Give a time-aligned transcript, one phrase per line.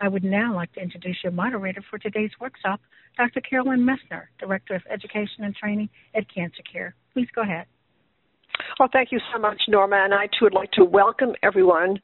[0.00, 2.80] I would now like to introduce your moderator for today's workshop,
[3.16, 3.40] Dr.
[3.40, 6.94] Carolyn Messner, Director of Education and Training at Cancer Care.
[7.14, 7.66] Please go ahead.
[8.78, 11.98] Well, thank you so much, Norma, and I too would like to welcome everyone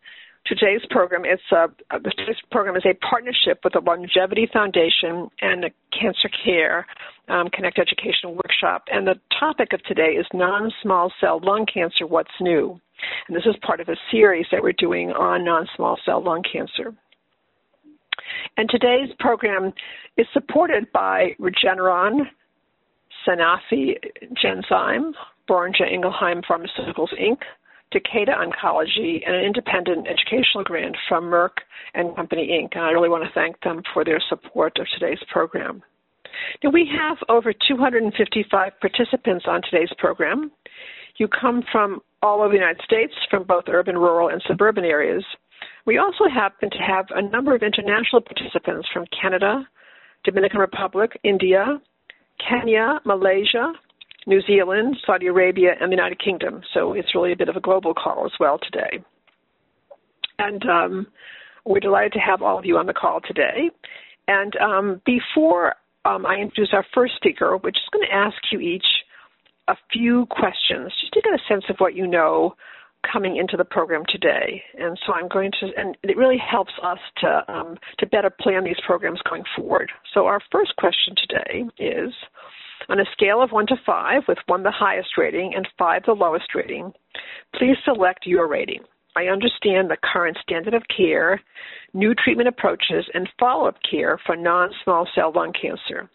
[0.47, 1.23] to today's program.
[1.25, 1.69] It's a,
[2.01, 6.87] today's program is a partnership with the LUNGevity Foundation and the Cancer Care
[7.29, 12.07] um, Connect Educational Workshop, and the topic of today is non-small cell lung cancer.
[12.07, 12.81] What's new?
[13.29, 16.95] And this is part of a series that we're doing on non-small cell lung cancer.
[18.57, 19.73] And today's program
[20.17, 22.27] is supported by Regeneron,
[23.27, 23.95] Sanofi
[24.43, 25.13] Genzyme,
[25.49, 27.39] Boehringer Ingelheim Pharmaceuticals Inc.,
[27.93, 31.61] Takeda Oncology, and an independent educational grant from Merck
[31.95, 32.77] and Company Inc.
[32.77, 35.83] And I really want to thank them for their support of today's program.
[36.65, 40.51] Now, we have over 255 participants on today's program.
[41.19, 45.25] You come from all over the United States, from both urban, rural, and suburban areas.
[45.85, 49.67] We also happen to have a number of international participants from Canada,
[50.25, 51.81] Dominican Republic, India,
[52.49, 53.73] Kenya, Malaysia,
[54.27, 56.63] New Zealand, Saudi Arabia, and the United Kingdom.
[56.73, 59.03] So it's really a bit of a global call as well today.
[60.39, 61.07] And um,
[61.65, 63.71] we're delighted to have all of you on the call today.
[64.29, 65.75] And um, before
[66.05, 68.87] um, I introduce our first speaker, we're just going to ask you each
[69.69, 72.55] a few questions just to get a sense of what you know
[73.11, 74.63] coming into the program today.
[74.79, 78.65] And so I'm going to, and it really helps us to, um, to better plan
[78.65, 79.91] these programs going forward.
[80.15, 82.13] So our first question today is,
[82.89, 86.13] on a scale of 1 to 5, with 1 the highest rating and 5 the
[86.13, 86.93] lowest rating,
[87.55, 88.83] please select your rating.
[89.15, 91.41] I understand the current standard of care,
[91.93, 96.09] new treatment approaches, and follow-up care for non-small cell lung cancer.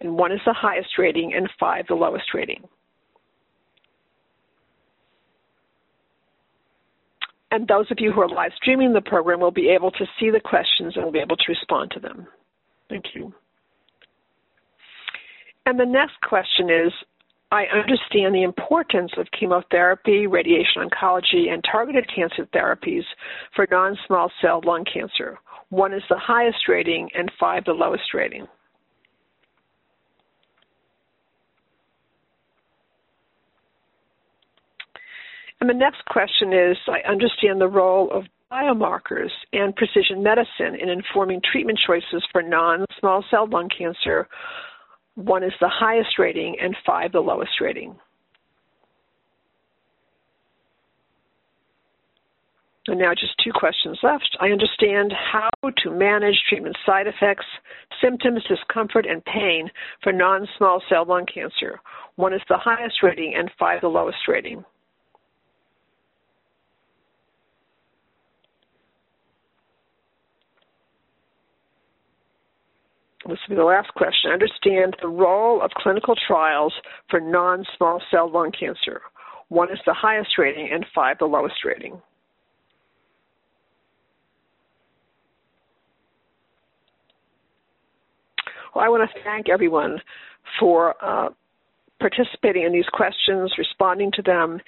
[0.00, 2.62] And 1 is the highest rating and 5 the lowest rating.
[7.50, 10.30] And those of you who are live streaming the program will be able to see
[10.30, 12.26] the questions and will be able to respond to them.
[12.88, 13.32] Thank you.
[15.66, 16.92] And the next question is
[17.50, 23.04] I understand the importance of chemotherapy, radiation oncology, and targeted cancer therapies
[23.56, 25.38] for non small cell lung cancer.
[25.70, 28.46] One is the highest rating, and five the lowest rating.
[35.60, 40.88] And the next question is I understand the role of biomarkers and precision medicine in
[40.88, 44.28] informing treatment choices for non small cell lung cancer.
[45.16, 47.96] One is the highest rating, and five the lowest rating.
[52.86, 54.34] And now just two questions left.
[54.40, 55.50] I understand how
[55.82, 57.44] to manage treatment side effects,
[58.00, 59.68] symptoms, discomfort, and pain
[60.02, 61.80] for non small cell lung cancer.
[62.16, 64.64] One is the highest rating, and five the lowest rating.
[73.28, 76.72] This will be the last question, understand the role of clinical trials
[77.10, 79.02] for non small cell lung cancer.
[79.48, 82.00] One is the highest rating, and five the lowest rating.
[88.74, 90.00] Well, I want to thank everyone
[90.58, 91.30] for uh,
[92.00, 94.60] participating in these questions, responding to them.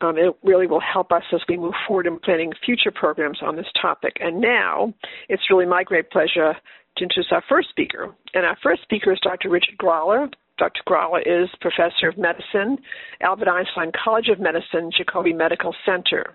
[0.00, 3.56] Um, it really will help us as we move forward in planning future programs on
[3.56, 4.16] this topic.
[4.18, 4.94] And now
[5.28, 6.54] it's really my great pleasure
[7.00, 8.14] to introduce our first speaker.
[8.34, 9.48] And our first speaker is Dr.
[9.50, 10.32] Richard Gralla.
[10.58, 10.82] Dr.
[10.86, 12.78] Gralla is professor of medicine,
[13.22, 16.34] Albert Einstein College of Medicine, Jacobi Medical Center.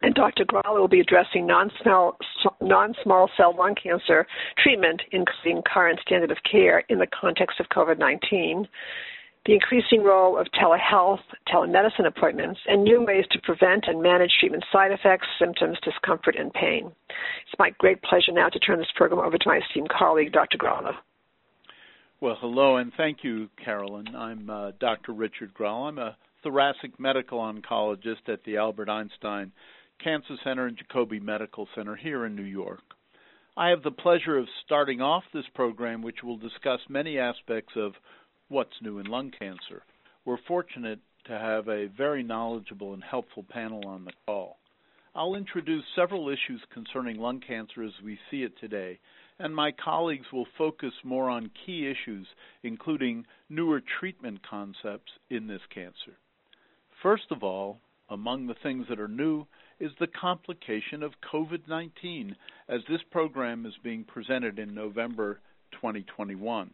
[0.00, 0.44] And Dr.
[0.44, 2.16] Gralla will be addressing non-small,
[2.62, 4.26] non-small cell lung cancer
[4.62, 8.66] treatment, including current standard of care in the context of COVID-19
[9.48, 14.62] the increasing role of telehealth, telemedicine appointments, and new ways to prevent and manage treatment
[14.70, 16.92] side effects, symptoms, discomfort, and pain.
[17.08, 20.58] It's my great pleasure now to turn this program over to my esteemed colleague, Dr.
[20.58, 20.92] Gralla.
[22.20, 24.14] Well, hello, and thank you, Carolyn.
[24.14, 25.12] I'm uh, Dr.
[25.12, 25.88] Richard Gralla.
[25.88, 29.52] I'm a thoracic medical oncologist at the Albert Einstein
[30.04, 32.82] Cancer Center and Jacobi Medical Center here in New York.
[33.56, 37.94] I have the pleasure of starting off this program, which will discuss many aspects of
[38.50, 39.82] What's New in Lung Cancer.
[40.24, 44.56] We're fortunate to have a very knowledgeable and helpful panel on the call.
[45.14, 49.00] I'll introduce several issues concerning lung cancer as we see it today,
[49.38, 52.26] and my colleagues will focus more on key issues,
[52.62, 56.16] including newer treatment concepts in this cancer.
[57.02, 59.44] First of all, among the things that are new
[59.78, 62.34] is the complication of COVID-19,
[62.70, 65.38] as this program is being presented in November
[65.72, 66.70] 2021.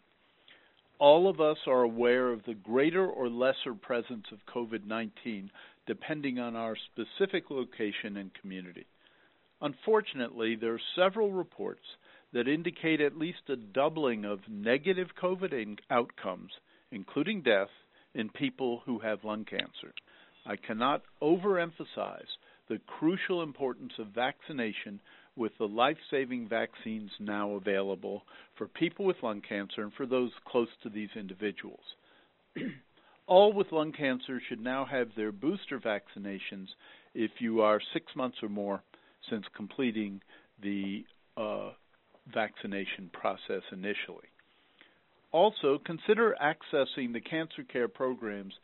[0.98, 5.50] All of us are aware of the greater or lesser presence of COVID-19
[5.86, 8.86] depending on our specific location and community.
[9.60, 11.84] Unfortunately, there are several reports
[12.32, 16.52] that indicate at least a doubling of negative COVID outcomes,
[16.90, 17.68] including death,
[18.14, 19.92] in people who have lung cancer.
[20.46, 22.30] I cannot overemphasize
[22.68, 25.00] the crucial importance of vaccination
[25.36, 28.22] with the life-saving vaccines now available
[28.56, 31.80] for people with lung cancer and for those close to these individuals.
[33.26, 36.68] All with lung cancer should now have their booster vaccinations
[37.14, 38.82] if you are six months or more
[39.30, 40.20] since completing
[40.62, 41.04] the
[41.36, 41.70] uh,
[42.32, 44.28] vaccination process initially.
[45.32, 48.54] Also, consider accessing the cancer care programs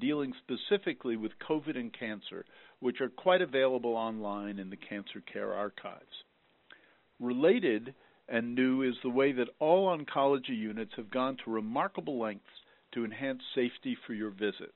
[0.00, 2.44] dealing specifically with COVID and cancer,
[2.80, 6.24] which are quite available online in the Cancer Care Archives.
[7.20, 7.94] Related
[8.28, 12.44] and new is the way that all oncology units have gone to remarkable lengths
[12.92, 14.72] to enhance safety for your visits.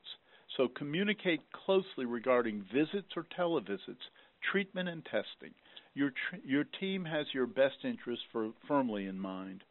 [0.56, 4.08] So communicate closely regarding visits or televisits,
[4.50, 5.54] treatment and testing.
[5.94, 8.24] Your, tr- your team has your best interests
[8.66, 9.62] firmly in mind.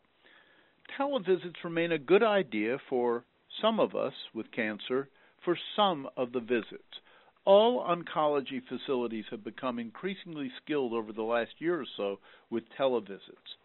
[0.99, 3.23] Televisits remain a good idea for
[3.61, 5.09] some of us with cancer
[5.47, 6.99] for some of the visits.
[7.45, 13.55] All oncology facilities have become increasingly skilled over the last year or so with televisits.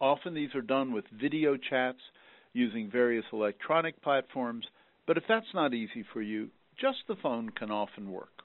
[0.00, 1.98] Often these are done with video chats
[2.52, 4.66] using various electronic platforms,
[5.04, 6.48] but if that's not easy for you,
[6.80, 8.44] just the phone can often work.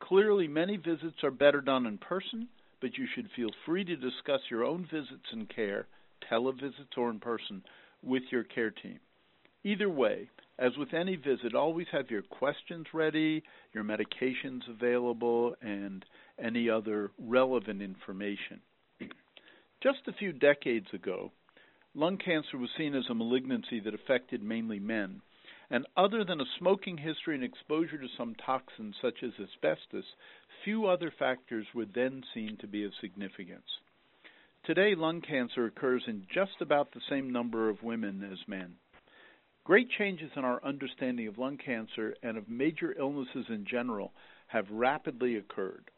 [0.00, 2.48] Clearly, many visits are better done in person,
[2.80, 5.86] but you should feel free to discuss your own visits and care,
[6.28, 7.62] televisits or in person,
[8.02, 8.98] with your care team.
[9.62, 10.28] Either way,
[10.60, 13.42] as with any visit, always have your questions ready,
[13.72, 16.04] your medications available, and
[16.38, 18.60] any other relevant information.
[19.82, 21.32] Just a few decades ago,
[21.94, 25.22] lung cancer was seen as a malignancy that affected mainly men.
[25.70, 30.04] And other than a smoking history and exposure to some toxins such as asbestos,
[30.64, 33.78] few other factors were then seen to be of significance.
[34.64, 38.74] Today, lung cancer occurs in just about the same number of women as men.
[39.70, 44.12] Great changes in our understanding of lung cancer and of major illnesses in general
[44.48, 45.92] have rapidly occurred.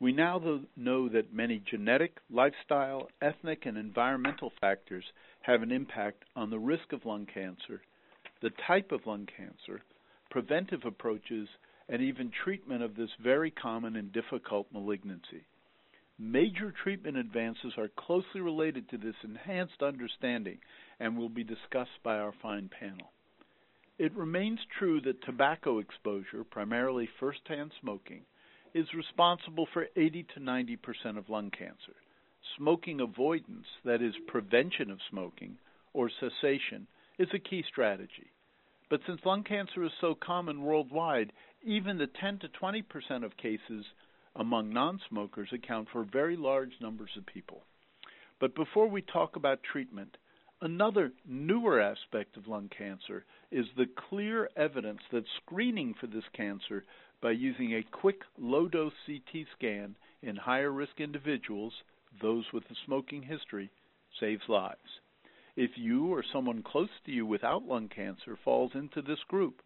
[0.00, 0.40] We now
[0.78, 5.04] know that many genetic, lifestyle, ethnic, and environmental factors
[5.42, 7.82] have an impact on the risk of lung cancer,
[8.40, 9.82] the type of lung cancer,
[10.30, 11.48] preventive approaches,
[11.90, 15.44] and even treatment of this very common and difficult malignancy.
[16.24, 20.58] Major treatment advances are closely related to this enhanced understanding
[21.00, 23.10] and will be discussed by our fine panel.
[23.98, 28.22] It remains true that tobacco exposure, primarily first-hand smoking,
[28.72, 31.96] is responsible for 80 to 90 percent of lung cancer.
[32.56, 35.58] Smoking avoidance, that is, prevention of smoking,
[35.92, 36.86] or cessation,
[37.18, 38.30] is a key strategy.
[38.88, 41.32] But since lung cancer is so common worldwide,
[41.64, 43.84] even the 10 to 20 percent of cases
[44.36, 47.62] among non smokers account for very large numbers of people.
[48.40, 50.16] But before we talk about treatment,
[50.60, 56.84] another newer aspect of lung cancer is the clear evidence that screening for this cancer
[57.20, 61.72] by using a quick low dose CT scan in higher risk individuals,
[62.20, 63.70] those with a smoking history,
[64.18, 65.00] saves lives.
[65.56, 69.62] If you or someone close to you without lung cancer falls into this group,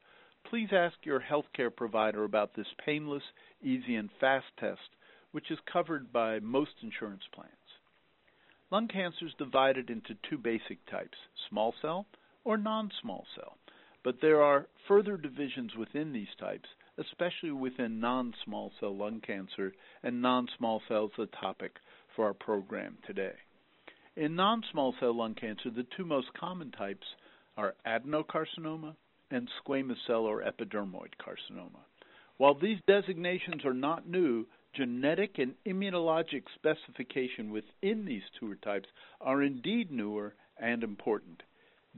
[0.51, 3.23] please ask your healthcare provider about this painless,
[3.63, 4.81] easy, and fast test,
[5.33, 7.53] which is covered by most insurance plans.
[8.71, 12.07] Lung cancer is divided into two basic types small cell
[12.45, 13.57] or non small cell,
[14.03, 19.73] but there are further divisions within these types especially within non-small cell lung cancer,
[20.03, 21.73] and non-small cell is the topic
[22.15, 23.35] for our program today.
[24.17, 27.07] In non-small cell lung cancer, the two most common types
[27.57, 28.97] are adenocarcinoma
[29.31, 31.81] and squamous cell or epidermoid carcinoma.
[32.39, 38.89] While these designations are not new, genetic and immunologic specification within these two types
[39.21, 41.43] are indeed newer and important.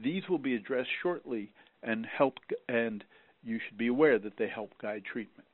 [0.01, 1.51] These will be addressed shortly
[1.83, 2.35] and help
[2.67, 3.03] and
[3.43, 5.47] you should be aware that they help guide treatment.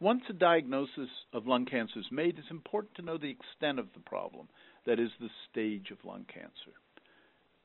[0.00, 3.88] Once a diagnosis of lung cancer is made, it's important to know the extent of
[3.94, 4.48] the problem,
[4.86, 6.72] that is, the stage of lung cancer.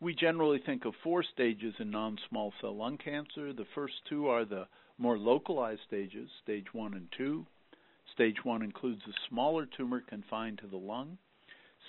[0.04, 3.54] We generally think of four stages in non small cell lung cancer.
[3.54, 4.68] The first two are the
[4.98, 7.48] more localized stages, stage one and two.
[8.12, 11.18] Stage 1 includes a smaller tumor confined to the lung.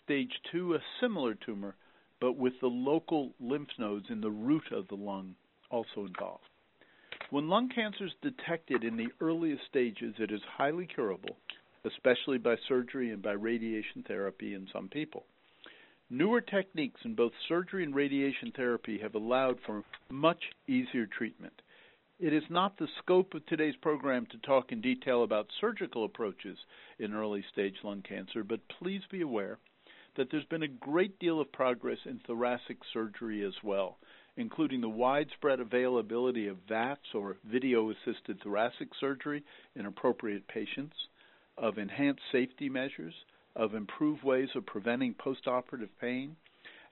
[0.02, 1.76] Stage 2, a similar tumor,
[2.20, 5.34] but with the local lymph nodes in the root of the lung
[5.70, 6.44] also involved.
[7.28, 11.36] When lung cancer is detected in the earliest stages, it is highly curable,
[11.84, 15.26] especially by surgery and by radiation therapy in some people.
[16.10, 21.62] Newer techniques in both surgery and radiation therapy have allowed for much easier treatment.
[22.20, 26.58] It is not the scope of today's program to talk in detail about surgical approaches
[26.98, 29.58] in early stage lung cancer, but please be aware
[30.16, 33.98] that there's been a great deal of progress in thoracic surgery as well,
[34.36, 39.42] including the widespread availability of VATS or video assisted thoracic surgery
[39.74, 41.08] in appropriate patients,
[41.56, 43.14] of enhanced safety measures,
[43.56, 46.36] of improved ways of preventing postoperative pain,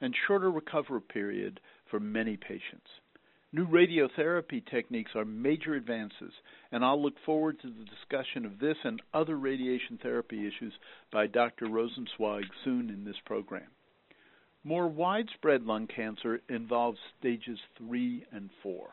[0.00, 2.88] and shorter recovery period for many patients.
[3.54, 6.32] New radiotherapy techniques are major advances,
[6.70, 10.72] and I'll look forward to the discussion of this and other radiation therapy issues
[11.12, 11.66] by Dr.
[11.66, 13.68] Rosenzweig soon in this program.
[14.64, 18.88] More widespread lung cancer involves stages 3 and 4.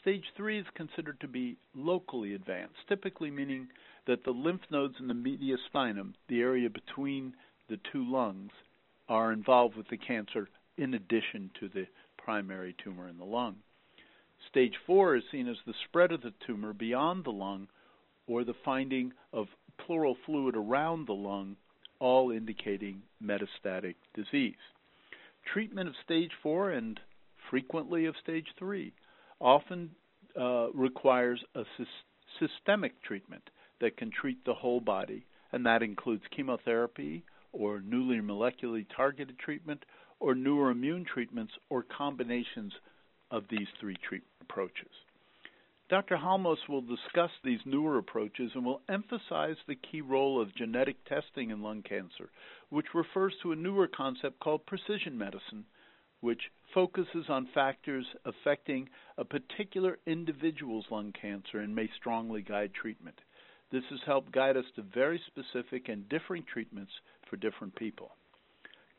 [0.00, 3.68] Stage 3 is considered to be locally advanced, typically meaning
[4.06, 7.34] that the lymph nodes in the mediastinum, the area between
[7.68, 8.50] the two lungs,
[9.08, 13.56] are involved with the cancer in addition to the primary tumor in the lung.
[14.48, 17.68] Stage 4 is seen as the spread of the tumor beyond the lung
[18.26, 19.46] or the finding of
[19.78, 21.56] pleural fluid around the lung,
[21.98, 24.54] all indicating metastatic disease.
[25.52, 27.00] Treatment of stage 4 and
[27.50, 28.92] frequently of stage 3
[29.40, 29.90] often
[30.38, 31.84] uh, requires a sy-
[32.38, 33.50] systemic treatment
[33.82, 37.22] that can treat the whole body, and that includes chemotherapy
[37.52, 39.84] or newly molecularly targeted treatment
[40.20, 42.72] or newer immune treatments or combinations
[43.30, 44.88] of these three treatment approaches.
[45.90, 46.16] Dr.
[46.16, 51.50] Halmos will discuss these newer approaches and will emphasize the key role of genetic testing
[51.50, 52.30] in lung cancer,
[52.70, 55.66] which refers to a newer concept called precision medicine,
[56.20, 56.40] which
[56.72, 63.20] focuses on factors affecting a particular individual's lung cancer and may strongly guide treatment.
[63.72, 66.92] This has helped guide us to very specific and differing treatments
[67.28, 68.10] for different people.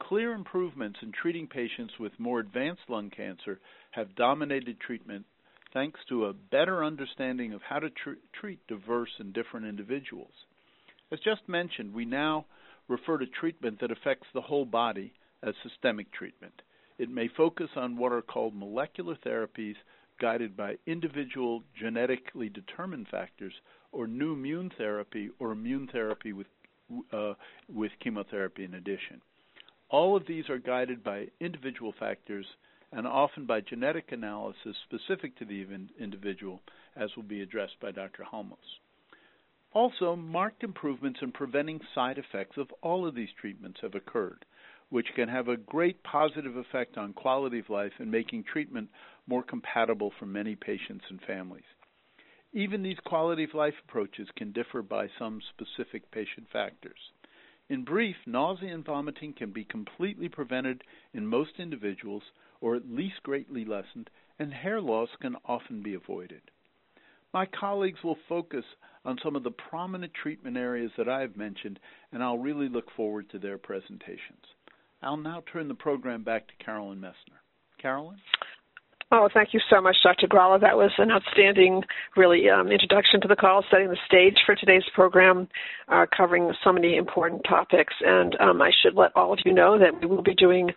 [0.02, 3.60] Clear improvements in treating patients with more advanced lung cancer
[3.92, 5.26] have dominated treatment
[5.74, 10.34] thanks to a better understanding of how to tr- treat diverse and different individuals.
[11.12, 12.46] As just mentioned, we now
[12.88, 15.14] refer to treatment that affects the whole body
[15.44, 16.62] as systemic treatment.
[16.98, 19.76] It may focus on what are called molecular therapies
[20.20, 23.54] guided by individual genetically determined factors
[23.92, 26.48] or new immune therapy or immune therapy with
[27.12, 27.34] uh,
[27.74, 29.22] with chemotherapy in addition.
[29.90, 32.46] All of these are guided by individual factors
[32.92, 35.66] and often by genetic analysis specific to the
[36.00, 36.62] individual,
[36.96, 38.24] as will be addressed by Dr.
[38.32, 38.80] Halmos.
[39.74, 44.46] Also, marked improvements in preventing side effects of all of these treatments have occurred,
[44.94, 48.88] which can have a great positive effect on quality of life and making treatment
[49.26, 51.64] more compatible for many patients and families.
[52.52, 57.00] Even these quality of life approaches can differ by some specific patient factors.
[57.70, 60.84] In brief, nausea and vomiting can be completely prevented
[61.16, 62.22] in most individuals
[62.62, 66.42] or at least greatly lessened, and hair loss can often be avoided.
[67.34, 68.66] My colleagues will focus
[69.06, 71.80] on some of the prominent treatment areas that I have mentioned,
[72.12, 74.46] and I'll really look forward to their presentations.
[75.04, 77.40] I'll now turn the program back to Carolyn Messner.
[77.82, 78.18] Carolyn?
[79.12, 80.28] Oh, thank you so much, Dr.
[80.28, 80.60] Gralla.
[80.60, 81.84] That was an outstanding,
[82.18, 85.48] really, um, introduction to the call, setting the stage for today's program,
[85.88, 87.94] uh, covering so many important topics.
[88.04, 90.72] And um, I should let all of you know that we will be doing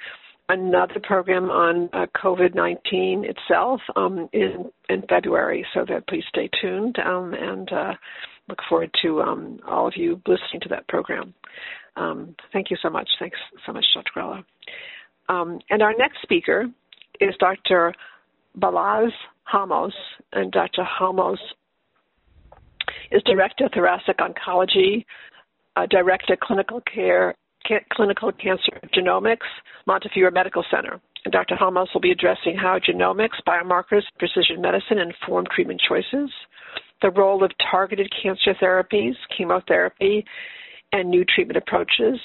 [0.51, 6.99] another program on uh, COVID-19 itself um, in, in February, so that please stay tuned
[6.99, 7.95] um, and uh,
[8.49, 11.33] look forward to um, all of you listening to that program.
[11.97, 13.09] Um, thank you so much.
[13.19, 14.11] Thanks so much, Dr.
[14.15, 14.45] Gralla.
[15.29, 16.67] Um, and our next speaker
[17.21, 17.95] is Dr.
[18.59, 19.13] Balazs
[19.53, 19.93] Halmos,
[20.33, 20.83] and Dr.
[20.83, 21.39] Halmos
[23.11, 25.05] is Director of Thoracic Oncology,
[25.77, 27.35] uh, Director of Clinical Care,
[27.67, 29.47] Ca- Clinical Cancer Genomics,
[29.87, 31.01] Montefiore Medical Center.
[31.25, 31.57] And Dr.
[31.57, 36.31] Halmos will be addressing how genomics, biomarkers, precision medicine inform treatment choices,
[37.03, 40.25] the role of targeted cancer therapies, chemotherapy,
[40.99, 42.19] and new treatment approaches,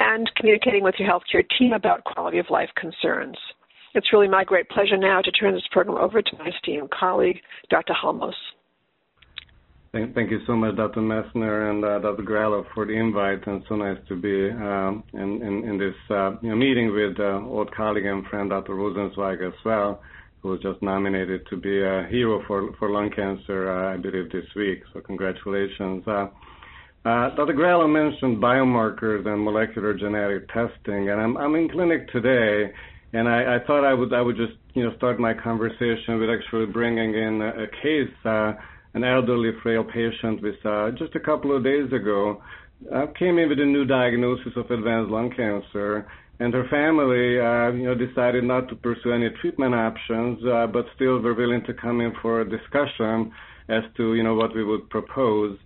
[0.00, 3.36] and communicating with your healthcare team about quality of life concerns.
[3.94, 7.38] It's really my great pleasure now to turn this program over to my esteemed colleague,
[7.70, 7.94] Dr.
[7.94, 8.34] Halmos.
[9.92, 11.00] Thank, thank you so much, Dr.
[11.00, 12.22] Messner and uh, Dr.
[12.22, 16.32] Gralla, for the invite, and so nice to be um, in, in, in, this uh,
[16.42, 18.74] you know, meeting with uh, old colleague and friend Dr.
[18.74, 20.02] Rosenzweig as well,
[20.42, 24.30] who was just nominated to be a hero for, for lung cancer, uh, I believe,
[24.30, 24.82] this week.
[24.92, 26.04] So congratulations.
[27.04, 27.54] Uh, Dr.
[27.54, 32.72] Gralla mentioned biomarkers and molecular genetic testing, and I'm, I'm in clinic today,
[33.12, 36.28] and I, I, thought I would I would just you know start my conversation with
[36.28, 38.52] actually bringing in a, a case, uh,
[38.94, 42.42] an elderly frail patient with uh, just a couple of days ago
[42.92, 46.06] uh, came in with a new diagnosis of advanced lung cancer,
[46.40, 50.38] and her family, uh, you know, decided not to pursue any treatment options,
[50.72, 53.32] but still were willing to come in for a discussion
[53.68, 55.58] as to, you know, what we would propose.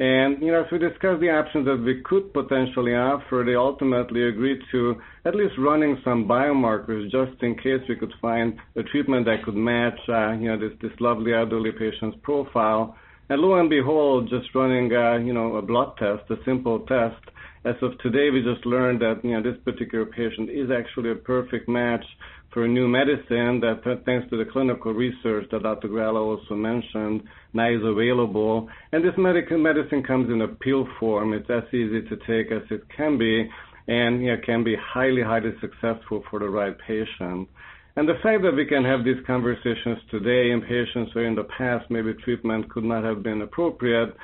[0.00, 4.28] And, you know, as we discussed the options that we could potentially offer, they ultimately
[4.28, 9.26] agreed to at least running some biomarkers just in case we could find a treatment
[9.26, 12.96] that could match, uh, you know, this, this lovely elderly patient's profile.
[13.28, 17.20] And lo and behold, just running, uh, you know, a blood test, a simple test,
[17.64, 21.14] as of today, we just learned that you know this particular patient is actually a
[21.14, 22.04] perfect match
[22.52, 25.88] for a new medicine that, uh, thanks to the clinical research that Dr.
[25.88, 27.22] Gralla also mentioned,
[27.52, 28.68] now is available.
[28.92, 31.34] And this medical medicine comes in a pill form.
[31.34, 33.48] It's as easy to take as it can be,
[33.86, 37.48] and you know, can be highly, highly successful for the right patient.
[37.96, 41.48] And the fact that we can have these conversations today in patients where in the
[41.58, 44.16] past maybe treatment could not have been appropriate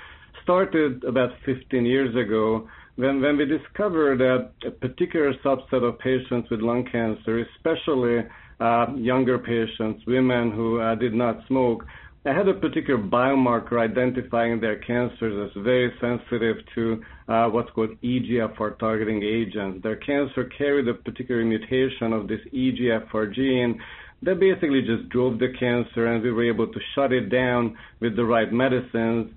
[0.44, 6.86] started about 15 years ago when, we discovered a particular subset of patients with lung
[6.90, 8.24] cancer, especially
[8.60, 11.84] uh, younger patients, women who uh, did not smoke,
[12.24, 17.90] they had a particular biomarker identifying their cancers as very sensitive to uh, what's called
[18.02, 19.82] EGFR targeting agents.
[19.82, 23.78] Their cancer carried a particular mutation of this EGFR gene
[24.22, 28.16] that basically just drove the cancer, and we were able to shut it down with
[28.16, 29.30] the right medicines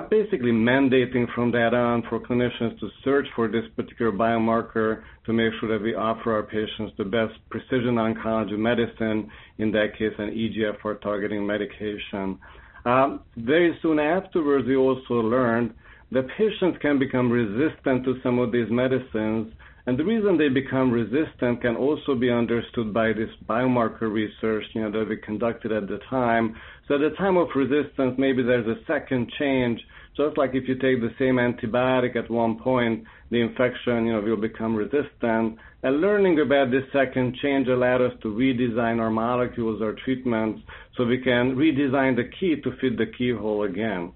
[0.00, 5.52] basically mandating from that on for clinicians to search for this particular biomarker to make
[5.60, 10.30] sure that we offer our patients the best precision oncology medicine, in that case, an
[10.30, 12.38] EGFR targeting medication.
[12.84, 15.74] Um, very soon afterwards, we also learned
[16.10, 19.52] that patients can become resistant to some of these medicines
[19.86, 24.82] and the reason they become resistant can also be understood by this biomarker research, you
[24.82, 26.56] know, that we conducted at the time.
[26.86, 29.80] So at the time of resistance, maybe there's a second change.
[30.16, 34.20] Just like if you take the same antibiotic at one point, the infection, you know,
[34.20, 35.58] will become resistant.
[35.82, 40.60] And learning about this second change allowed us to redesign our molecules, our treatments,
[40.96, 44.12] so we can redesign the key to fit the keyhole again.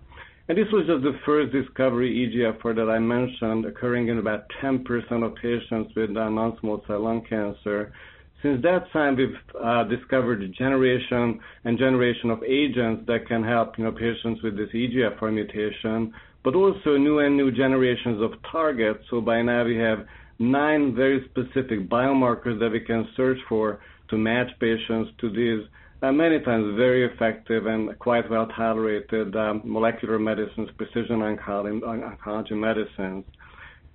[0.48, 4.84] And this was just the first discovery EGFR that I mentioned, occurring in about 10%
[5.24, 7.92] of patients with non-small cell lung cancer.
[8.42, 13.76] Since that time, we've uh, discovered a generation and generation of agents that can help
[13.76, 19.00] you know, patients with this EGFR mutation, but also new and new generations of targets.
[19.10, 20.06] So by now we have
[20.38, 23.80] nine very specific biomarkers that we can search for
[24.10, 25.66] to match patients to these
[26.02, 32.52] uh, many times very effective and quite well tolerated um, molecular medicines, precision oncology, oncology,
[32.52, 33.24] medicines.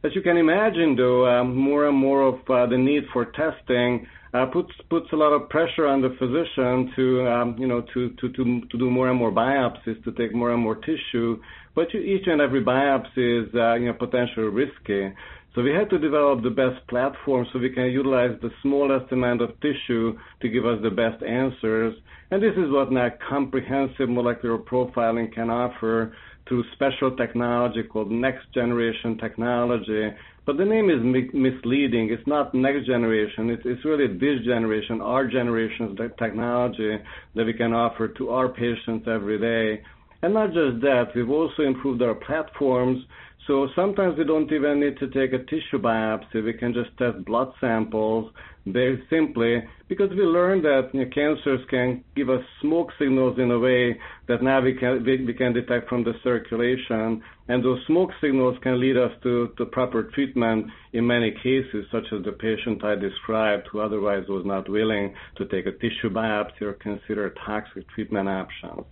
[0.04, 4.08] As you can imagine, though, um, more and more of uh, the need for testing
[4.34, 8.10] uh, puts puts a lot of pressure on the physician to um, you know to,
[8.22, 11.40] to to to do more and more biopsies, to take more and more tissue.
[11.76, 15.14] But each and every biopsy is uh, you know potentially risky.
[15.54, 19.42] So we had to develop the best platform so we can utilize the smallest amount
[19.42, 21.94] of tissue to give us the best answers.
[22.32, 26.16] And this is what now comprehensive molecular profiling can offer
[26.48, 30.12] through special technology called next generation technology.
[30.46, 32.10] But the name is mi- misleading.
[32.12, 33.50] It's not next generation.
[33.50, 36.98] It's, it's really this generation, our generation's technology
[37.36, 39.84] that we can offer to our patients every day.
[40.22, 43.04] And not just that, we've also improved our platforms
[43.48, 46.44] so sometimes we don't even need to take a tissue biopsy.
[46.44, 48.32] We can just test blood samples
[48.68, 53.50] very simply because we learned that you know, cancers can give us smoke signals in
[53.50, 57.80] a way that now we can we, we, can detect from the circulation, and those
[57.88, 62.34] smoke signals can lead us to, to proper treatment in many cases, such as the
[62.34, 67.34] patient I described who otherwise was not willing to take a tissue biopsy or consider
[67.44, 68.86] toxic treatment options.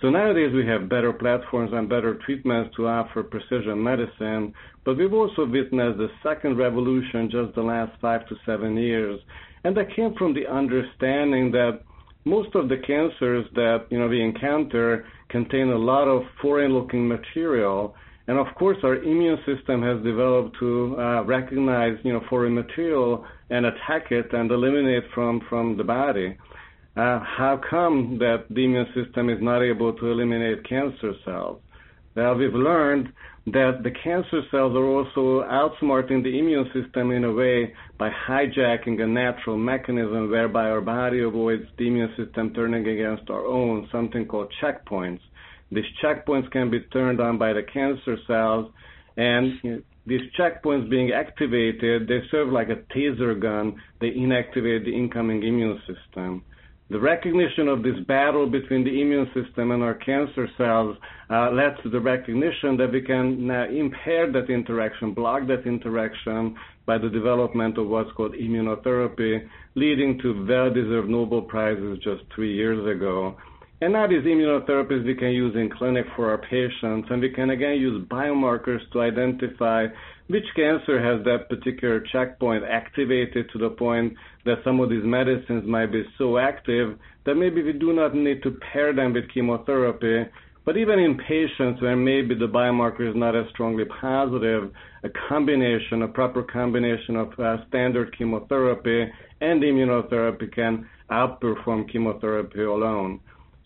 [0.00, 5.12] So nowadays we have better platforms and better treatments to offer precision medicine, but we've
[5.12, 9.18] also witnessed the second revolution just the last five to seven years,
[9.64, 11.80] and that came from the understanding that
[12.24, 17.96] most of the cancers that you know we encounter contain a lot of foreign-looking material,
[18.28, 23.24] and of course our immune system has developed to uh, recognize you know foreign material
[23.50, 26.36] and attack it and eliminate from from the body
[26.98, 31.60] uh, how come that the immune system is not able to eliminate cancer cells?
[32.16, 33.12] Well, we've learned
[33.46, 39.00] that the cancer cells are also outsmarting the immune system in a way by hijacking
[39.00, 44.26] a natural mechanism whereby our body avoids the immune system turning against our own, something
[44.26, 45.20] called checkpoints.
[45.70, 48.72] These checkpoints can be turned on by the cancer cells
[49.18, 53.80] And these checkpoints being activated, they serve like a taser gun.
[54.00, 56.44] They inactivate the incoming immune system.
[56.90, 60.96] The recognition of this battle between the immune system and our cancer cells
[61.28, 66.56] uh, led to the recognition that we can now impair that interaction, block that interaction
[66.86, 72.80] by the development of what's called immunotherapy, leading to well-deserved Nobel Prizes just three years
[72.96, 73.36] ago.
[73.82, 77.50] And now these immunotherapies we can use in clinic for our patients, and we can
[77.50, 79.88] again use biomarkers to identify
[80.28, 84.14] which cancer has that particular checkpoint activated to the point
[84.44, 88.42] that some of these medicines might be so active that maybe we do not need
[88.42, 90.30] to pair them with chemotherapy.
[90.64, 94.70] But even in patients where maybe the biomarker is not as strongly positive,
[95.02, 99.10] a combination, a proper combination of uh, standard chemotherapy
[99.40, 103.20] and immunotherapy can outperform chemotherapy alone.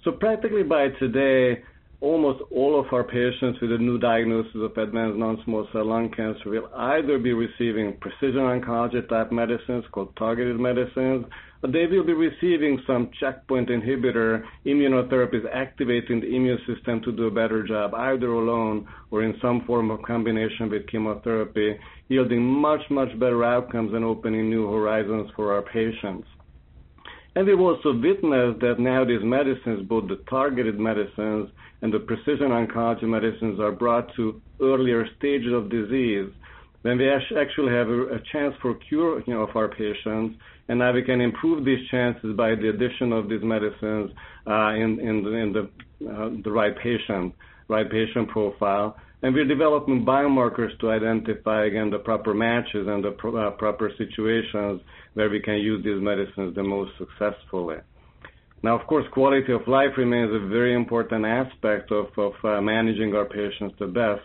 [0.04, 1.62] So practically by today,
[2.02, 6.50] almost all of our patients with a new diagnosis of advanced non-small cell lung cancer
[6.50, 11.24] will either be receiving precision oncology type medicines called targeted medicines,
[11.62, 17.28] or they will be receiving some checkpoint inhibitor immunotherapies activating the immune system to do
[17.28, 22.82] a better job, either alone or in some form of combination with chemotherapy, yielding much,
[22.90, 26.26] much better outcomes and opening new horizons for our patients.
[27.34, 31.48] And we've also witnessed that now these medicines, both the targeted medicines
[31.80, 36.30] and the precision oncology medicines, are brought to earlier stages of disease
[36.82, 40.36] when we actually have a, chance for cure you know, of our patients,
[40.68, 44.10] and now we can improve these chances by the addition of these medicines
[44.48, 47.32] uh, in, in, the, in the, uh, the right patient,
[47.68, 48.96] right patient profile.
[49.22, 54.80] And we're developing biomarkers to identify again the proper matches and the uh, proper situations
[55.14, 57.76] where we can use these medicines the most successfully.
[58.64, 63.24] Now, of course, quality of life remains a very important aspect of, uh, managing our
[63.24, 64.22] patients the best.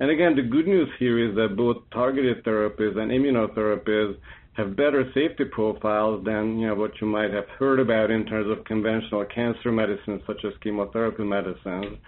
[0.00, 4.16] And again, the good news here is that both targeted therapies and immunotherapies
[4.56, 9.24] have better safety profiles than what you might have heard about in terms of conventional
[9.26, 11.98] cancer medicines such as chemotherapy medicines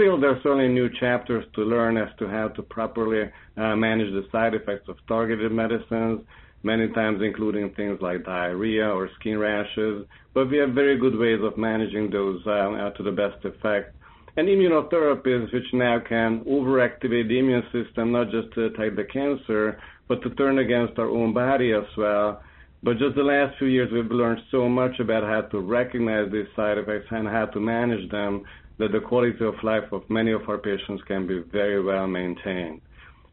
[0.00, 4.10] still, there are certainly new chapters to learn as to how to properly uh, manage
[4.12, 6.20] the side effects of targeted medicines,
[6.62, 10.06] many times including things like diarrhea or skin rashes.
[10.32, 13.94] But we have very good ways of managing those uh, uh, to the best effect.
[14.38, 19.78] And immunotherapies, which now can overactivate the immune system, not just to attack the cancer,
[20.08, 22.42] but to turn against our own body as well.
[22.82, 26.46] But just the last few years, we've learned so much about how to recognize these
[26.56, 28.44] side effects and how to manage them
[28.80, 32.80] that the quality of life of many of our patients can be very well maintained.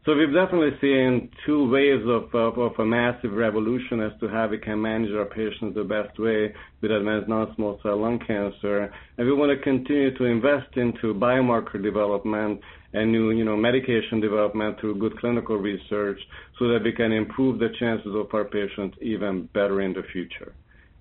[0.04, 4.48] So we've definitely seen two ways of, of, of, a massive revolution as to how
[4.48, 8.90] we can manage our patients the best way with advanced non-small cell lung cancer.
[9.18, 12.60] And we want to continue to invest into biomarker development
[12.94, 16.18] and new, you know, medication development through good clinical research
[16.58, 20.54] so that we can improve the chances of our patients even better in the future.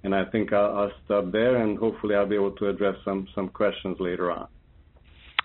[0.03, 3.49] And I think I'll, stop there, and hopefully I'll be able to address some some
[3.49, 4.47] questions later on.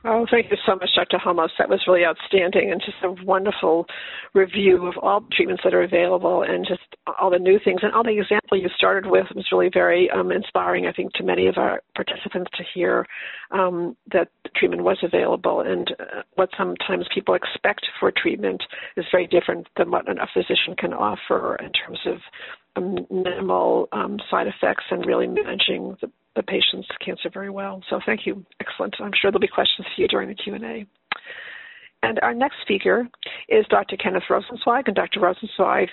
[0.05, 1.19] Oh, thank you so much, Dr.
[1.19, 1.51] Halmos.
[1.59, 3.87] That was really outstanding and just a wonderful
[4.35, 6.83] review of all the treatments that are available and just
[7.21, 7.81] all the new things.
[7.85, 11.23] And all the example you started with was really very um, inspiring, I think, to
[11.23, 13.07] many of our participants to hear
[13.53, 15.61] um, that treatment was available.
[15.61, 18.61] And uh, what sometimes people expect for treatment
[18.97, 22.17] is very different than what a physician can offer in terms of
[22.81, 27.83] minimal um, side effects and really managing the, the patient's cancer very well.
[27.91, 28.45] So thank you.
[28.61, 28.95] Excellent.
[29.01, 30.87] I'm sure there'll be questions for you during the Q&A.
[32.05, 33.09] And our next speaker
[33.49, 33.97] is Dr.
[33.97, 35.21] Kenneth Rosenzweig, and Dr.
[35.21, 35.89] Rosenzweig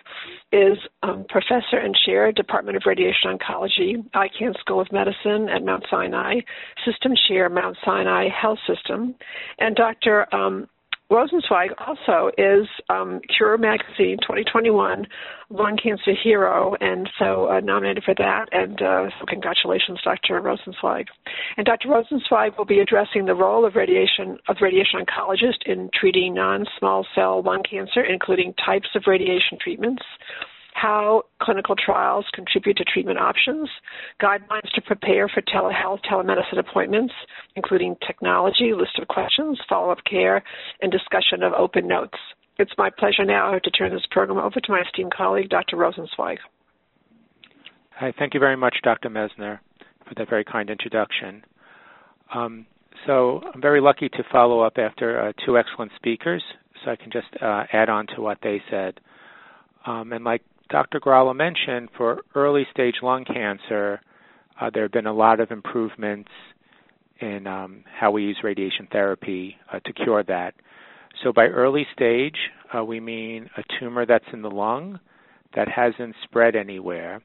[0.52, 5.86] is um, professor and chair, Department of Radiation Oncology, Icahn School of Medicine at Mount
[5.90, 6.40] Sinai,
[6.84, 9.14] system chair, Mount Sinai Health System,
[9.60, 10.34] and Dr.
[10.34, 10.68] Um,
[11.12, 15.08] Rosenzweig also is um, Cure Magazine 2021
[15.50, 18.46] Lung Cancer Hero, and so uh, nominated for that.
[18.52, 20.40] And uh, so, congratulations, Dr.
[20.40, 21.08] Rosenzweig.
[21.58, 21.90] And Dr.
[21.90, 27.42] Rosenzweig will be addressing the role of radiation of radiation oncologist in treating non-small cell
[27.42, 30.04] lung cancer, including types of radiation treatments
[30.80, 33.70] how clinical trials contribute to treatment options,
[34.22, 37.14] guidelines to prepare for telehealth, telemedicine appointments,
[37.56, 40.44] including technology, list of questions, follow up care,
[40.82, 42.18] and discussion of open notes.
[42.58, 45.78] It's my pleasure now to turn this program over to my esteemed colleague, Dr.
[45.78, 46.38] Rosenzweig.
[47.92, 49.10] Hi, thank you very much, Dr.
[49.10, 49.60] Messner,
[50.08, 51.44] for that very kind introduction.
[52.34, 52.66] Um,
[53.06, 56.44] so I'm very lucky to follow up after uh, two excellent speakers,
[56.84, 59.00] so I can just uh, add on to what they said.
[59.86, 61.00] Um, and like Dr.
[61.00, 64.02] Gralla mentioned, for early stage lung cancer,
[64.60, 66.30] uh, there have been a lot of improvements
[67.22, 70.54] in um, how we use radiation therapy uh, to cure that.
[71.24, 72.38] So by early stage,
[72.76, 75.00] uh, we mean a tumor that's in the lung
[75.56, 77.22] that hasn't spread anywhere.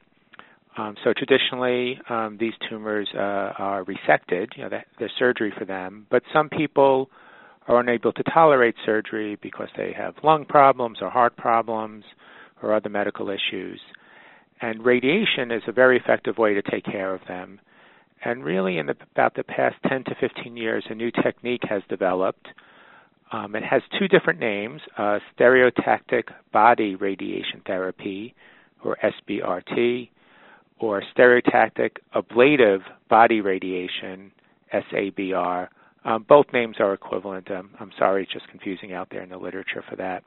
[0.77, 4.47] Um, so traditionally, um, these tumors uh, are resected.
[4.57, 6.07] You know, there's surgery for them.
[6.09, 7.09] But some people
[7.67, 12.03] are unable to tolerate surgery because they have lung problems or heart problems
[12.65, 13.79] or other medical issues.
[14.61, 17.59] And radiation is a very effective way to take care of them.
[18.23, 21.83] And really, in the, about the past 10 to 15 years, a new technique has
[21.89, 22.47] developed.
[23.31, 28.33] Um, it has two different names uh, stereotactic body radiation therapy,
[28.83, 30.09] or SBRT,
[30.79, 34.31] or stereotactic ablative body radiation,
[34.73, 35.67] SABR.
[36.05, 37.49] Um, both names are equivalent.
[37.51, 40.23] Um, I'm sorry, it's just confusing out there in the literature for that.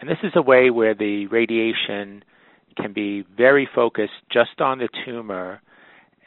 [0.00, 2.22] And this is a way where the radiation
[2.76, 5.60] can be very focused just on the tumor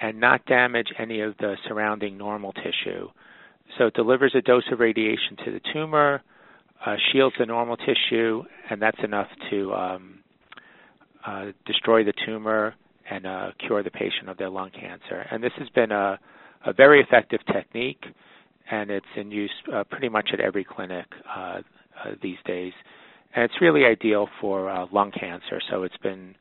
[0.02, 3.10] and not damage any of the surrounding normal tissue.
[3.78, 6.24] So it delivers a dose of radiation to the tumor,
[6.86, 10.20] uh, shields the normal tissue, and that's enough to um,
[11.26, 12.74] uh, destroy the tumor
[13.10, 15.26] and uh, cure the patient of their lung cancer.
[15.30, 16.20] And this has been a,
[16.66, 18.04] a very effective technique,
[18.72, 21.06] and it's in use uh, pretty much at every clinic
[21.36, 21.62] uh, uh,
[22.22, 22.74] these days.
[23.36, 25.62] And it's really ideal for lung cancer.
[25.70, 26.36] So it's been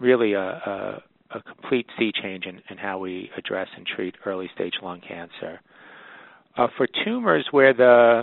[0.00, 1.02] really a, a
[1.34, 5.60] a complete sea change in, in how we address and treat early stage lung cancer.
[6.56, 8.22] Uh, for tumors where the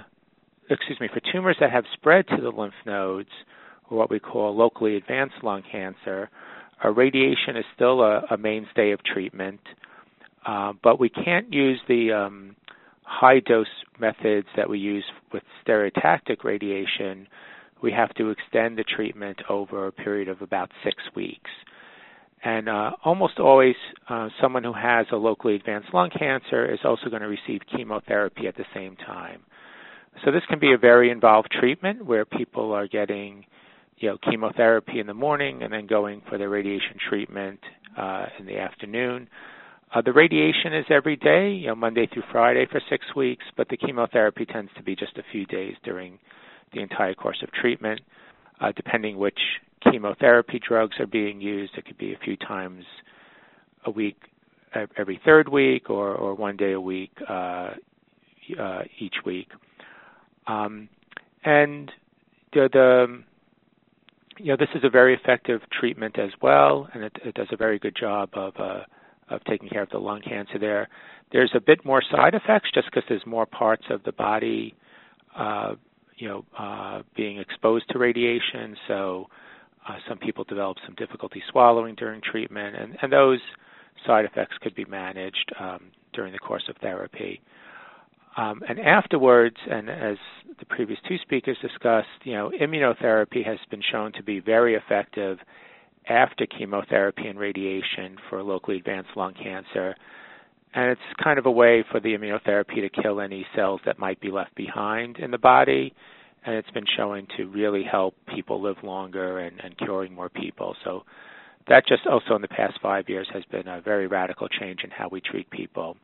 [0.70, 3.30] excuse me, for tumors that have spread to the lymph nodes,
[3.90, 6.30] or what we call locally advanced lung cancer,
[6.84, 9.60] uh, radiation is still a, a, mainstay of treatment,
[10.46, 12.56] uh, but we can't use the um,
[13.04, 13.68] high dose
[14.00, 17.28] methods that we use with stereotactic radiation.
[17.82, 21.50] We have to extend the treatment over a period of about six weeks.
[22.44, 23.76] And uh, almost always,
[24.10, 28.48] uh, someone who has a locally advanced lung cancer is also going to receive chemotherapy
[28.48, 29.42] at the same time.
[30.26, 33.46] So this can be a very involved treatment where people are getting,
[33.98, 37.60] you know, chemotherapy in the morning and then going for their radiation treatment
[37.98, 39.30] uh, in the afternoon.
[39.94, 43.68] Uh, the radiation is every day, you know, Monday through Friday for six weeks, but
[43.70, 46.18] the chemotherapy tends to be just a few days during
[46.74, 48.02] the entire course of treatment,
[48.60, 49.40] uh, depending which
[49.84, 51.74] chemotherapy drugs are being used.
[51.78, 52.84] It could be a few times
[53.86, 54.18] a week,
[54.98, 57.72] every third week, or, or one day a week uh,
[58.60, 59.50] uh, each week.
[60.48, 60.90] Um,
[61.44, 61.92] and
[62.54, 63.24] the, the,
[64.38, 67.58] you know this is a very effective treatment as well, and it, it does a
[67.58, 68.82] very good job of uh,
[69.30, 70.90] of taking care of the lung cancer there.
[71.32, 74.76] There's a bit more side effects just because there's more parts of the body,
[75.36, 75.76] uh,
[76.22, 78.78] you know, uh, being exposed to radiation.
[78.88, 79.28] So
[79.90, 83.40] uh, some people develop some difficulty swallowing during treatment, and, and those
[84.06, 87.42] side effects could be managed um, during the course of therapy.
[88.38, 90.18] Um, and afterwards, and as
[90.60, 95.40] the previous two speakers discussed, you know, immunotherapy has been shown to be very effective
[96.08, 99.96] after chemotherapy and radiation for locally advanced lung cancer.
[100.74, 104.22] And it's kind of a way for the immunotherapy to kill any cells that might
[104.22, 105.94] be left behind in the body
[106.44, 110.76] and it's been shown to really help people live longer and, and curing more people.
[110.84, 111.04] So
[111.68, 114.90] that just also in the past five years has been a very radical change in
[114.90, 115.98] how we treat people.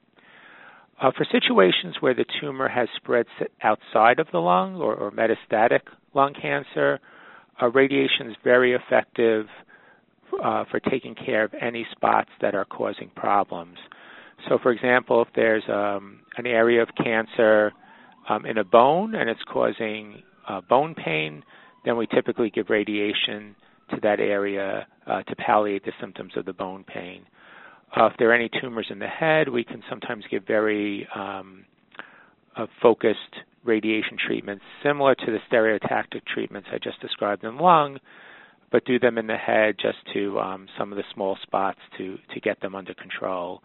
[1.02, 3.26] Uh, for situations where the tumor has spread
[3.64, 5.82] outside of the lung or, or metastatic
[6.14, 7.00] lung cancer,
[7.62, 9.46] uh, radiation is very effective
[10.44, 13.78] uh, for taking care of any spots that are causing problems.
[14.48, 17.74] So, for example, if there's um, an area of cancer
[18.30, 21.44] um, in a bone and it's causing uh, bone pain,
[21.86, 23.56] then we typically give radiation
[23.90, 27.26] to that area uh, to palliate the symptoms of the bone pain.
[27.96, 31.66] Uh, if there are any tumors in the head, we can sometimes give very um,
[32.58, 33.20] uh, focused
[33.64, 38.00] radiation treatments similar to the stereotactic treatments I just described in lung,
[38.72, 42.18] but do them in the head just to um, some of the small spots to,
[42.34, 43.62] to get them under control.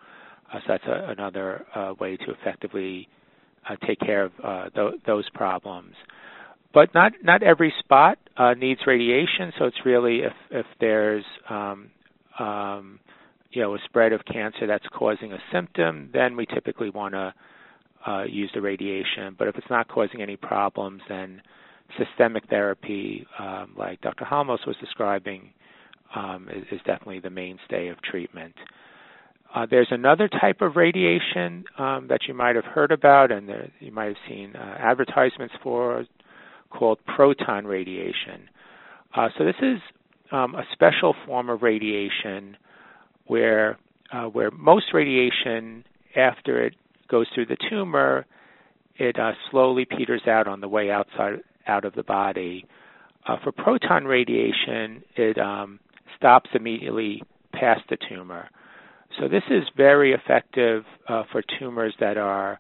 [0.53, 3.09] Uh, so that's a, another uh, way to effectively
[3.69, 5.95] uh, take care of th- those problems.
[6.75, 8.19] But not not every spot
[8.57, 11.91] needs radiation, so it's really if if there's um,
[12.39, 12.99] um,
[13.51, 17.35] you know a spread of cancer that's causing a symptom, then we typically want to
[18.07, 19.35] uh, use the radiation.
[19.39, 21.43] But if it's not causing any problems, then
[21.99, 24.25] systemic therapy, um, like Dr.
[24.25, 25.51] Halmos was describing,
[26.15, 28.55] um, is, is, definitely the mainstay of treatment.
[29.55, 33.71] Uh, there's another type of radiation um, that you might have heard about, and there,
[33.81, 36.05] you might have seen uh, advertisements for,
[36.71, 38.49] called proton radiation.
[39.15, 39.79] Uh, so this is
[40.31, 42.57] um, a special form of radiation
[43.27, 43.79] where
[44.13, 45.85] uh, where most radiation
[46.17, 46.75] after it
[47.09, 48.27] goes through the tumor
[48.97, 52.67] it uh, slowly peters out on the way outside out of the body.
[53.27, 55.79] Uh, for proton radiation, it um,
[56.17, 58.49] stops immediately past the tumor.
[59.21, 62.59] So this is very effective uh, for tumors that are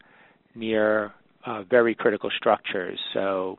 [0.54, 1.12] near
[1.46, 2.98] uh, very critical structures.
[3.14, 3.58] So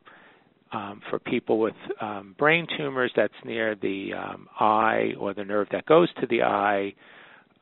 [0.71, 5.67] um, for people with um, brain tumors that's near the um, eye or the nerve
[5.71, 6.93] that goes to the eye,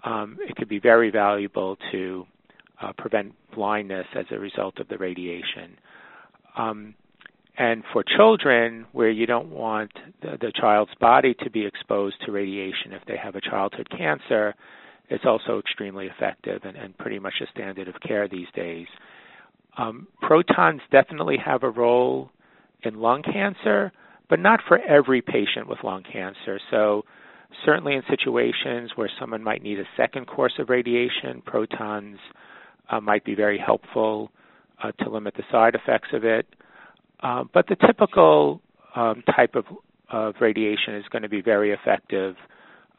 [0.03, 2.25] um, it could be very valuable to
[2.81, 5.77] uh, prevent blindness as a result of the radiation.
[6.57, 6.95] Um,
[7.57, 9.91] and for children, where you don't want
[10.21, 14.55] the, the, child's body to be exposed to radiation if they have a childhood cancer,
[15.11, 18.87] it's also extremely effective and, and pretty much a standard of care these days.
[19.77, 22.29] Um, protons definitely have a role
[22.83, 23.91] in lung cancer,
[24.29, 26.59] but not for every patient with lung cancer.
[26.71, 27.03] So,
[27.65, 32.17] certainly in situations where someone might need a second course of radiation, protons
[32.89, 34.31] uh, might be very helpful
[34.81, 36.47] uh, to limit the side effects of it.
[37.21, 38.61] Uh, but the typical
[38.95, 39.65] um, type of,
[40.09, 42.35] of radiation is going to be very effective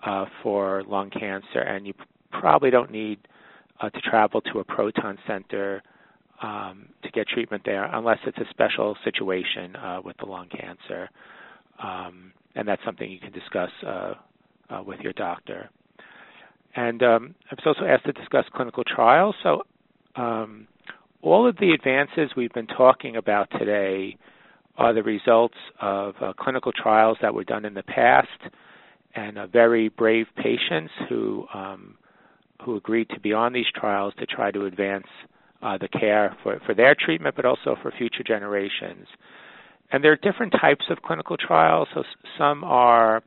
[0.05, 1.95] uh, for lung cancer, and you
[2.31, 3.19] probably don't need
[3.81, 5.83] uh, to travel to a proton center
[6.43, 11.09] um, to get treatment there unless it's a special situation uh, with the lung cancer.
[11.83, 14.15] Um, and that's something you can discuss uh,
[14.71, 15.71] uh, with your doctor.
[16.75, 19.35] And um, I was also asked to discuss clinical trials.
[19.43, 19.63] So
[20.17, 20.67] um,
[21.21, 24.17] all of the advances we've been talking about today
[24.77, 28.29] are the results of uh, clinical trials that were done in the past
[29.15, 31.97] and very brave patients who um,
[32.65, 35.07] who agreed to be on these trials to try to advance
[35.63, 39.07] uh, the care for, for their treatment, but also for future generations.
[39.91, 41.89] And there are different types of clinical trials.
[41.95, 42.03] So
[42.39, 43.23] some are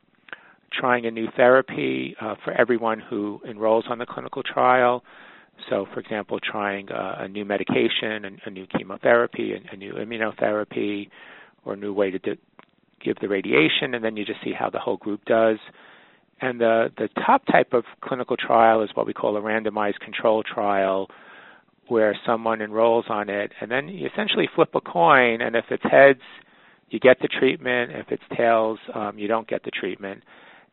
[0.74, 5.04] trying a new therapy uh, for everyone who enrolls on the clinical trial.
[5.70, 9.94] So, for example, trying a, a new medication, a, a new chemotherapy, a, a, new
[9.94, 11.10] immunotherapy,
[11.64, 12.36] or a new way to do,
[13.06, 15.58] give the radiation, and then you just see how the whole group does.
[16.42, 20.44] And the, the top type of clinical trial is what we call a randomized control
[20.44, 21.08] trial,
[21.88, 25.84] where someone enrolls on it, and then you essentially flip a coin, and if it's
[25.84, 26.22] heads,
[26.90, 27.92] you get the treatment.
[27.92, 30.24] If it's tails, um, you don't get the treatment.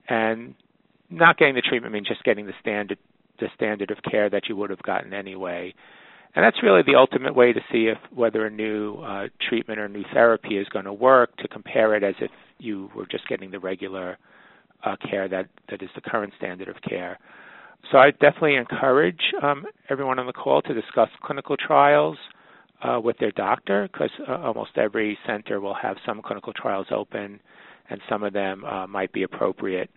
[0.08, 0.54] And
[1.10, 2.98] not getting the treatment means just getting the standard
[3.38, 5.74] the standard of care that you would have gotten anyway.
[6.34, 9.88] And that's really the ultimate way to see if whether a new uh, treatment or
[9.88, 13.50] new therapy is going to work to compare it as if you were just getting
[13.50, 14.16] the regular
[14.84, 17.18] uh, care that, that is the current standard of care.
[17.90, 22.16] So I definitely encourage um, everyone on the call to discuss clinical trials
[22.82, 27.40] uh, with their doctor because uh, almost every center will have some clinical trials open,
[27.90, 29.90] and some of them uh, might be appropriate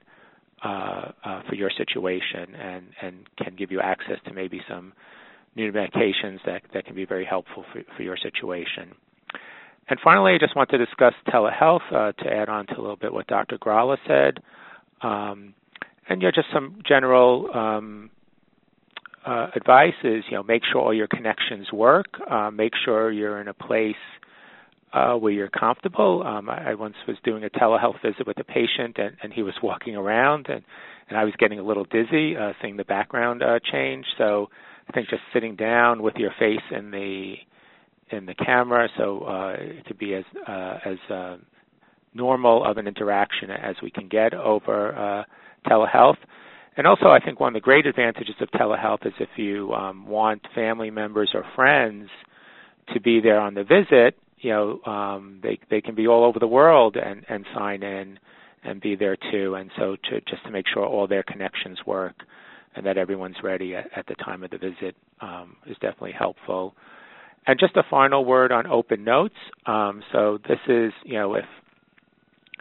[0.63, 1.11] uh,
[1.47, 4.93] for your situation and, and can give you access to maybe some
[5.55, 8.93] new medications that, that can be very helpful for, for your situation.
[9.87, 12.95] And finally, I just want to discuss telehealth uh, to add on to a little
[12.95, 13.57] bit what Dr.
[13.57, 14.39] Gralla said.
[15.01, 15.53] Um,
[16.09, 18.09] and you know, just some general um,
[19.25, 22.07] uh, advice is, you know, make sure all your connections work.
[22.29, 23.95] Uh, make sure you're in a place
[24.93, 26.23] uh, where you're comfortable.
[26.25, 29.43] Um, I, I once was doing a telehealth visit with a patient, and, and he
[29.43, 30.63] was walking around, and,
[31.09, 34.05] and I was getting a little dizzy uh, seeing the background uh, change.
[34.17, 34.49] So
[34.87, 37.35] I think just sitting down with your face in the
[38.11, 39.55] in the camera, so uh,
[39.87, 41.37] to be as uh, as uh,
[42.13, 46.17] normal of an interaction as we can get over uh, telehealth.
[46.77, 50.07] And also, I think one of the great advantages of telehealth is if you um,
[50.07, 52.09] want family members or friends
[52.93, 56.39] to be there on the visit, you know, um, they they can be all over
[56.39, 58.19] the world and and sign in
[58.63, 59.55] and be there too.
[59.55, 62.15] And so, to just to make sure all their connections work
[62.75, 66.75] and that everyone's ready at, at the time of the visit um, is definitely helpful.
[67.47, 69.35] And just a final word on open notes.
[69.65, 71.45] Um, so this is, you know, if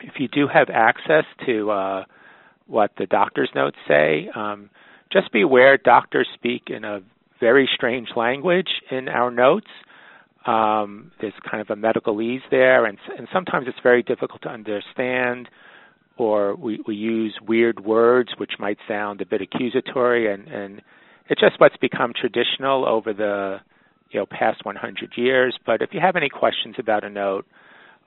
[0.03, 2.05] if you do have access to uh,
[2.67, 4.29] what the doctor's notes say.
[4.35, 4.71] Um,
[5.13, 7.01] just be aware doctors speak in a
[7.41, 9.69] very strange language in our notes.
[10.47, 15.49] Um, there's kind of a medicalese there, and, and sometimes it's very difficult to understand,
[16.17, 20.83] or we, we use weird words which might sound a bit accusatory, and, and
[21.29, 23.59] it's just what's become traditional over the
[24.11, 25.57] you know past 100 years.
[25.67, 27.47] But if you have any questions about a note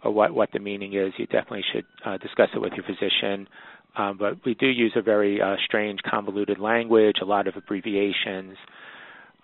[0.04, 3.48] or what, what the meaning is, you definitely should uh, discuss it with your physician.
[3.98, 8.56] Um, but we do use a very uh, strange, convoluted language, a lot of abbreviations.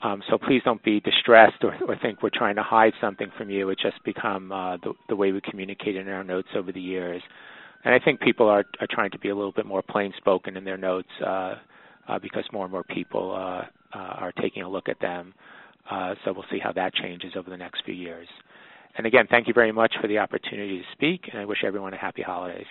[0.03, 3.49] Um, so please don't be distressed or, or, think we're trying to hide something from
[3.49, 3.69] you.
[3.69, 7.21] It's just become uh, the, the, way we communicate in our notes over the years.
[7.85, 10.55] And I think people are, are trying to be a little bit more plain spoken
[10.55, 11.55] in their notes uh,
[12.07, 13.65] uh, because more and more people uh,
[13.97, 15.33] uh, are taking a look at them.
[15.89, 18.27] Uh, so we'll see how that changes over the next few years.
[18.97, 21.93] And again, thank you very much for the opportunity to speak, and I wish everyone
[21.93, 22.67] a happy holidays.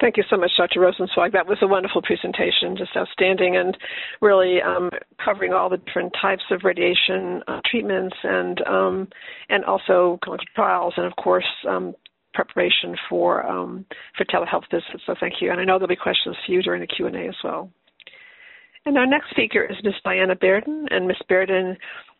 [0.00, 0.80] Thank you so much, Dr.
[0.80, 1.32] Rosenzweig.
[1.32, 3.76] That was a wonderful presentation, just outstanding, and
[4.20, 4.90] really um,
[5.24, 9.08] covering all the different types of radiation uh, treatments and um,
[9.48, 11.94] and also clinical trials, and of course um,
[12.34, 13.84] preparation for um,
[14.16, 15.02] for telehealth visits.
[15.06, 17.16] So thank you, and I know there'll be questions for you during the Q and
[17.16, 17.70] A as well.
[18.84, 19.94] And our next speaker is Ms.
[20.04, 21.18] Diana Bearden, and Ms.
[21.30, 21.76] Bearden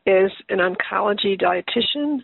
[0.06, 2.20] is an oncology dietitian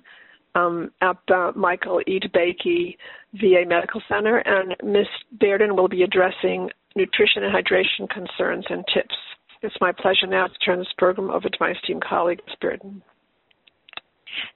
[0.54, 2.20] um, at the Michael E.
[2.20, 2.96] DeBakey
[3.34, 5.06] VA Medical Center, and Ms.
[5.38, 9.14] Bearden will be addressing nutrition and hydration concerns and tips.
[9.62, 12.56] It's my pleasure now to turn this program over to my esteemed colleague, Ms.
[12.62, 13.02] Bearden.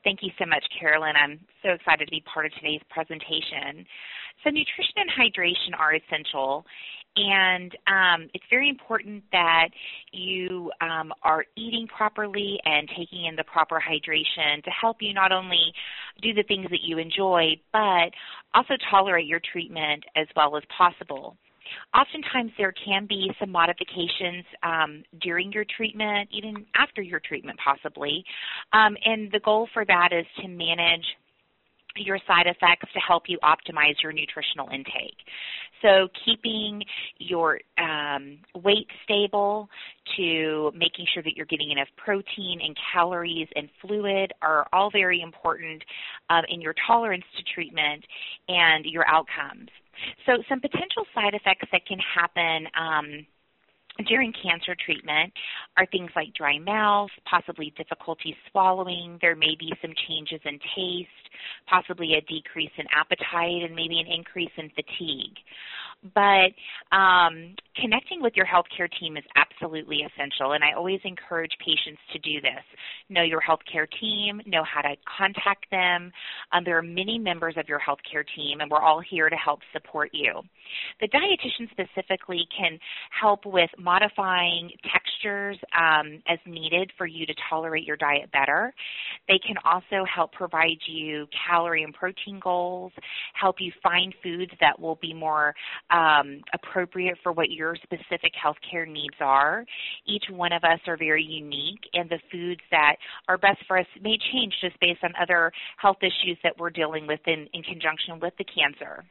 [0.05, 1.15] Thank you so much, Carolyn.
[1.17, 3.87] I'm so excited to be part of today's presentation.
[4.45, 6.65] So nutrition and hydration are essential,
[7.17, 9.69] and um, it's very important that
[10.13, 15.31] you um, are eating properly and taking in the proper hydration to help you not
[15.31, 15.73] only
[16.23, 18.11] do the things that you enjoy, but
[18.55, 21.37] also tolerate your treatment as well as possible.
[21.95, 28.25] Oftentimes, there can be some modifications um, during your treatment, even after your treatment, possibly.
[28.73, 31.05] Um, and the goal for that is to manage
[31.97, 35.17] your side effects to help you optimize your nutritional intake.
[35.83, 36.83] So keeping
[37.19, 39.69] your um, weight stable
[40.17, 45.21] to making sure that you're getting enough protein and calories and fluid are all very
[45.21, 45.83] important
[46.31, 48.05] um, in your tolerance to treatment
[48.49, 49.69] and your outcomes.
[50.27, 53.27] So some potential side effects that can happen um,
[54.09, 55.33] during cancer treatment
[55.77, 59.19] are things like dry mouth, possibly difficulty swallowing.
[59.21, 61.27] There may be some changes in taste,
[61.67, 65.37] possibly a decrease in appetite, and maybe an increase in fatigue.
[66.15, 66.51] But
[66.97, 72.19] um, connecting with your healthcare team is absolutely essential, and I always encourage patients to
[72.19, 72.65] do this.
[73.09, 76.11] Know your healthcare team, know how to contact them.
[76.53, 79.61] Um, there are many members of your healthcare team, and we're all here to help
[79.73, 80.41] support you.
[81.01, 82.79] The dietitian specifically can
[83.19, 84.71] help with modifying
[85.23, 88.73] textures um, as needed for you to tolerate your diet better.
[89.29, 92.93] They can also help provide you calorie and protein goals,
[93.35, 95.55] help you find foods that will be more
[95.91, 99.65] um, appropriate for what your specific healthcare needs are.
[100.07, 102.97] Each one of us are very unique, and the foods that
[103.29, 107.07] are best for us may change just based on other health issues that we're dealing
[107.07, 109.05] with in, in conjunction with the cancer.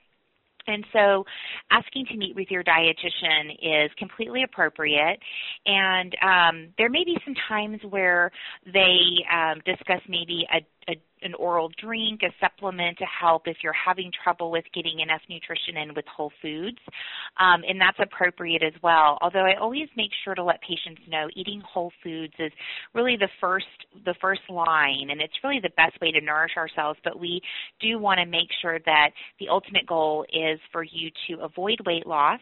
[0.68, 1.26] And so
[1.72, 5.20] asking to meet with your dietitian is completely appropriate.
[5.66, 8.32] And um, there may be some times where
[8.66, 9.00] they
[9.32, 14.12] um, discuss maybe a a, an oral drink, a supplement to help if you're having
[14.24, 16.78] trouble with getting enough nutrition in with whole foods,
[17.40, 19.18] um, and that's appropriate as well.
[19.22, 22.52] Although I always make sure to let patients know eating whole foods is
[22.94, 23.66] really the first
[24.06, 27.00] the first line, and it's really the best way to nourish ourselves.
[27.04, 27.42] But we
[27.80, 29.10] do want to make sure that
[29.40, 32.40] the ultimate goal is for you to avoid weight loss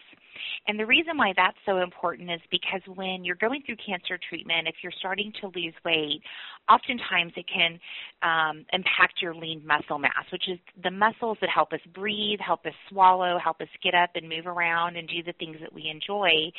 [0.67, 4.67] and the reason why that's so important is because when you're going through cancer treatment,
[4.67, 6.21] if you're starting to lose weight,
[6.69, 7.79] oftentimes it can
[8.21, 12.65] um, impact your lean muscle mass, which is the muscles that help us breathe, help
[12.65, 15.89] us swallow, help us get up and move around and do the things that we
[15.89, 16.51] enjoy.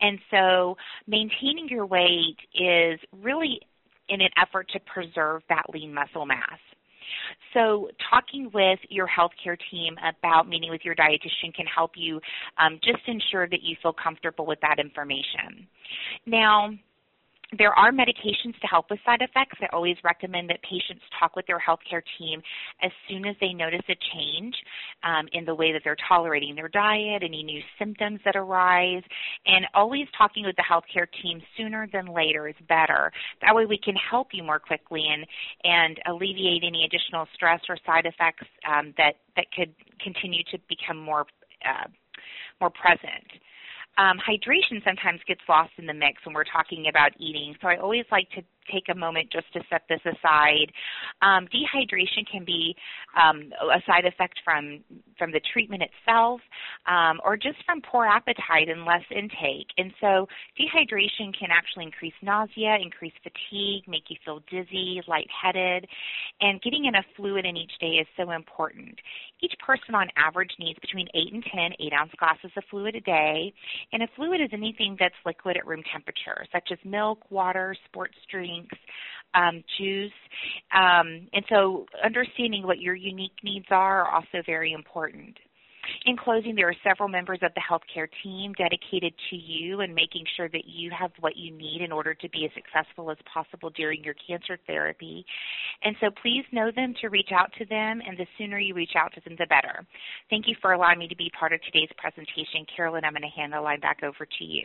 [0.00, 0.76] And so
[1.06, 3.60] maintaining your weight is really
[4.08, 6.58] in an effort to preserve that lean muscle mass.
[7.52, 12.20] So, talking with your healthcare team about meeting with your dietitian can help you
[12.58, 15.66] um, just ensure that you feel comfortable with that information.
[16.26, 16.70] Now,
[17.58, 19.58] there are medications to help with side effects.
[19.60, 22.42] I always recommend that patients talk with their healthcare team
[22.82, 24.54] as soon as they notice a change
[25.02, 29.02] um, in the way that they're tolerating their diet, any new symptoms that arise,
[29.46, 33.12] and always talking with the healthcare team sooner than later is better.
[33.42, 35.26] That way we can help you more quickly and,
[35.64, 40.98] and alleviate any additional stress or side effects um, that, that could continue to become
[40.98, 41.26] more,
[41.64, 41.88] uh,
[42.60, 43.24] more present.
[43.96, 47.54] Um, hydration sometimes gets lost in the mix when we're talking about eating.
[47.60, 48.42] So I always like to
[48.72, 50.72] take a moment just to set this aside.
[51.22, 52.74] Um, dehydration can be
[53.20, 54.80] um, a side effect from
[55.18, 56.40] from the treatment itself,
[56.86, 59.68] um, or just from poor appetite and less intake.
[59.78, 60.26] And so,
[60.58, 65.86] dehydration can actually increase nausea, increase fatigue, make you feel dizzy, lightheaded,
[66.40, 68.98] and getting enough fluid in each day is so important.
[69.40, 73.00] Each person on average needs between 8 and 10 8 ounce glasses of fluid a
[73.00, 73.52] day,
[73.92, 78.16] and a fluid is anything that's liquid at room temperature, such as milk, water, sports
[78.30, 78.76] drinks drinks,
[79.34, 80.12] um, juice.
[80.74, 85.36] Um, and so understanding what your unique needs are are also very important.
[86.06, 90.24] In closing, there are several members of the healthcare team dedicated to you and making
[90.34, 93.70] sure that you have what you need in order to be as successful as possible
[93.70, 95.26] during your cancer therapy.
[95.82, 98.96] And so please know them to reach out to them, and the sooner you reach
[98.96, 99.84] out to them, the better.
[100.30, 102.64] Thank you for allowing me to be part of today's presentation.
[102.74, 104.64] Carolyn, I'm going to hand the line back over to you.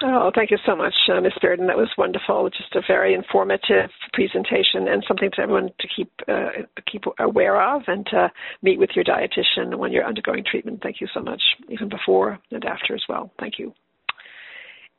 [0.00, 1.32] Oh, thank you so much, uh, Ms.
[1.42, 1.66] Bearden.
[1.66, 2.48] That was wonderful.
[2.50, 6.50] Just a very informative presentation and something to everyone to keep uh,
[6.90, 8.30] keep aware of and to
[8.62, 10.80] meet with your dietitian when you're undergoing treatment.
[10.82, 13.32] Thank you so much, even before and after as well.
[13.40, 13.74] Thank you.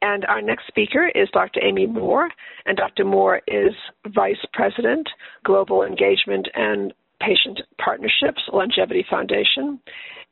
[0.01, 1.61] And our next speaker is Dr.
[1.63, 2.29] Amy Moore,
[2.65, 3.05] and Dr.
[3.05, 3.73] Moore is
[4.07, 5.07] Vice President,
[5.45, 9.79] Global Engagement and Patient Partnerships, LUNGevity Foundation.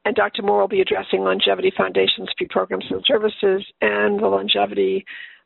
[0.07, 0.41] And Dr.
[0.41, 5.03] Moore will be addressing LUNGevity Foundation's free programs and services and the LUNGevity,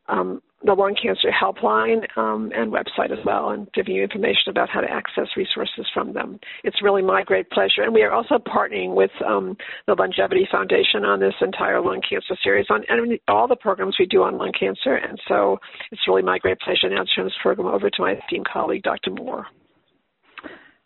[0.07, 4.70] um, the Lung Cancer Helpline um, and website as well, and giving you information about
[4.70, 6.39] how to access resources from them.
[6.64, 7.82] It's really my great pleasure.
[7.82, 9.57] And we are also partnering with um,
[9.88, 14.05] the LUNGevity Foundation on this entire lung cancer series, on and all the programs we
[14.05, 14.93] do on lung cancer.
[14.93, 15.57] And so
[15.91, 18.84] it's really my great pleasure now to turn this program over to my esteemed colleague,
[18.84, 19.09] Dr.
[19.09, 19.47] Moore.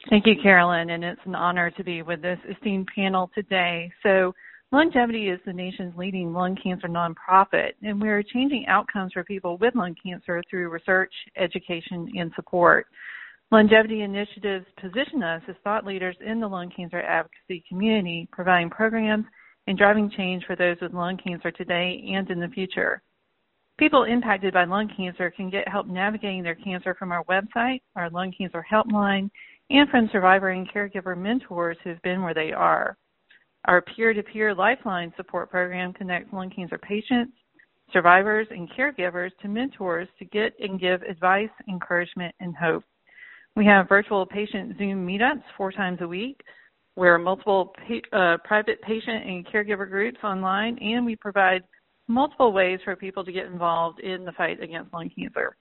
[0.10, 3.91] Thank you, Carolyn, and it's an honor to be with this esteemed panel today.
[4.03, 4.34] So,
[4.72, 9.74] LUNGevity is the nation's leading lung cancer nonprofit, and we're changing outcomes for people with
[9.74, 12.86] lung cancer through research, education, and support.
[13.51, 19.26] LUNGevity initiatives position us as thought leaders in the lung cancer advocacy community, providing programs
[19.66, 23.01] and driving change for those with lung cancer today and in the future.
[23.78, 28.10] People impacted by lung cancer can get help navigating their cancer from our website, our
[28.10, 29.30] lung cancer helpline,
[29.70, 32.97] and from survivor and caregiver mentors who've been where they are.
[33.66, 37.34] Our peer-to-peer lifeline support program connects lung cancer patients,
[37.91, 42.84] survivors, and caregivers to mentors to get and give advice, encouragement, and hope.
[43.55, 46.41] We have virtual patient Zoom meetups four times a week
[46.95, 47.74] where multiple
[48.13, 51.61] uh, private patient and caregiver groups online, and we provide
[52.07, 55.55] multiple ways for people to get involved in the fight against lung cancer.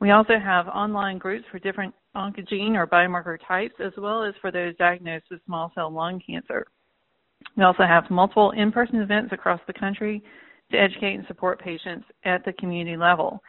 [0.00, 4.50] We also have online groups for different oncogene or biomarker types, as well as for
[4.50, 6.66] those diagnosed with small cell lung cancer.
[7.56, 10.22] We also have multiple in-person events across the country
[10.70, 13.40] to educate and support patients at the community level.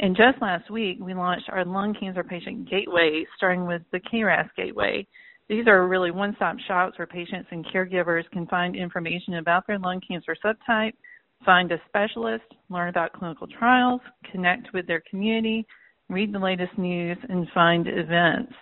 [0.00, 4.48] And just last week, we launched our lung cancer patient gateway, starting with the KRAS
[4.56, 5.06] gateway.
[5.48, 10.00] These are really one-stop shops where patients and caregivers can find information about their lung
[10.06, 10.92] cancer subtype,
[11.44, 15.66] find a specialist, learn about clinical trials, connect with their community,
[16.08, 18.52] read the latest news, and find events.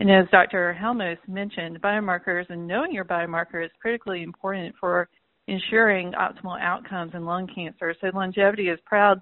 [0.00, 0.76] And as Dr.
[0.80, 5.08] Halmos mentioned, biomarkers and knowing your biomarker is critically important for
[5.48, 7.94] ensuring optimal outcomes in lung cancer.
[8.00, 9.20] So LUNGevity is proud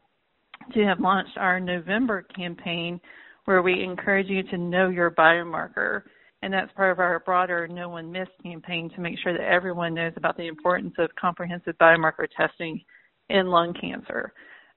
[0.75, 3.01] to have launched our November campaign
[3.47, 6.03] where we encourage you to know your biomarker.
[6.43, 9.95] And that's part of our broader No One Missed campaign to make sure that everyone
[9.95, 12.83] knows about the importance of comprehensive biomarker testing
[13.31, 14.33] in lung cancer.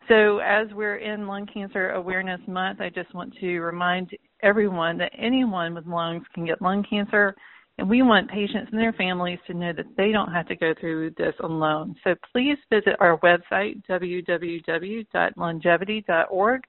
[0.10, 4.10] So, as we're in Lung Cancer Awareness Month, I just want to remind
[4.42, 7.36] everyone that anyone with lungs can get lung cancer,
[7.78, 10.74] and we want patients and their families to know that they don't have to go
[10.80, 11.96] through this alone.
[12.04, 16.62] So, please visit our website, www.lungevity.org,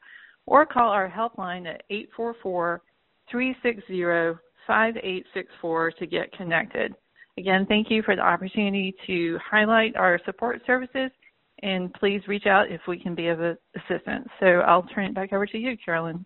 [0.44, 2.82] or call our helpline at 844
[3.30, 4.02] 360
[4.66, 6.94] 5864 to get connected.
[7.38, 11.10] Again, thank you for the opportunity to highlight our support services
[11.62, 14.28] and please reach out if we can be of assistance.
[14.40, 16.24] So I'll turn it back over to you, Carolyn.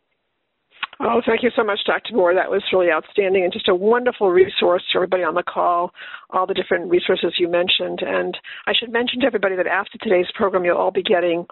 [1.01, 2.14] Oh, thank you so much, Dr.
[2.14, 2.35] Moore.
[2.35, 5.91] That was really outstanding and just a wonderful resource to everybody on the call,
[6.30, 8.01] all the different resources you mentioned.
[8.01, 11.47] And I should mention to everybody that after today's program, you'll all be getting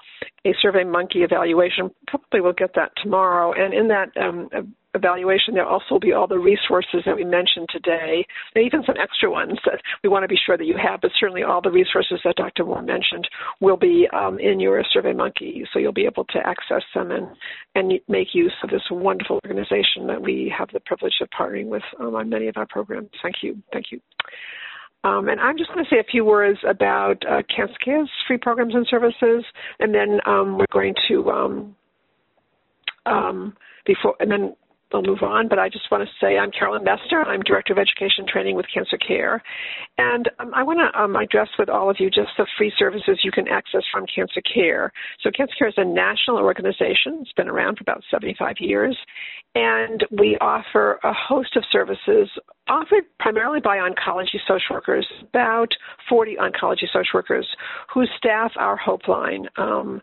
[0.45, 1.91] a Survey Monkey evaluation.
[2.07, 3.53] Probably we'll get that tomorrow.
[3.53, 4.49] And in that um,
[4.95, 8.25] evaluation, there also will be all the resources that we mentioned today,
[8.55, 11.11] and even some extra ones that we want to be sure that you have, but
[11.19, 12.65] certainly all the resources that Dr.
[12.65, 13.29] Moore mentioned
[13.61, 17.27] will be um, in your SurveyMonkey, so you'll be able to access them and,
[17.75, 21.83] and make use of this wonderful organization that we have the privilege of partnering with
[22.01, 23.09] um, on many of our programs.
[23.23, 23.57] Thank you.
[23.73, 24.01] Thank you.
[25.05, 27.43] Um, and I'm just going to say a few words about uh,
[28.29, 29.45] free programs and services,
[29.81, 31.77] and then um, we're going to um,
[33.07, 34.55] um, before, and then
[34.95, 37.27] I'll move on, but I just want to say I'm Carolyn Messner.
[37.27, 39.43] I'm Director of Education Training with Cancer Care.
[39.99, 43.21] And um, I want to um, address with all of you just the free services
[43.23, 44.93] you can access from Cancer Care.
[45.23, 48.97] So, Cancer Care is a national organization, it's been around for about 75 years,
[49.55, 52.29] and we offer a host of services
[52.69, 55.69] offered primarily by oncology social workers, about
[56.09, 57.47] 40 oncology social workers
[57.93, 59.47] who staff our Hope Line.
[59.57, 60.01] Um,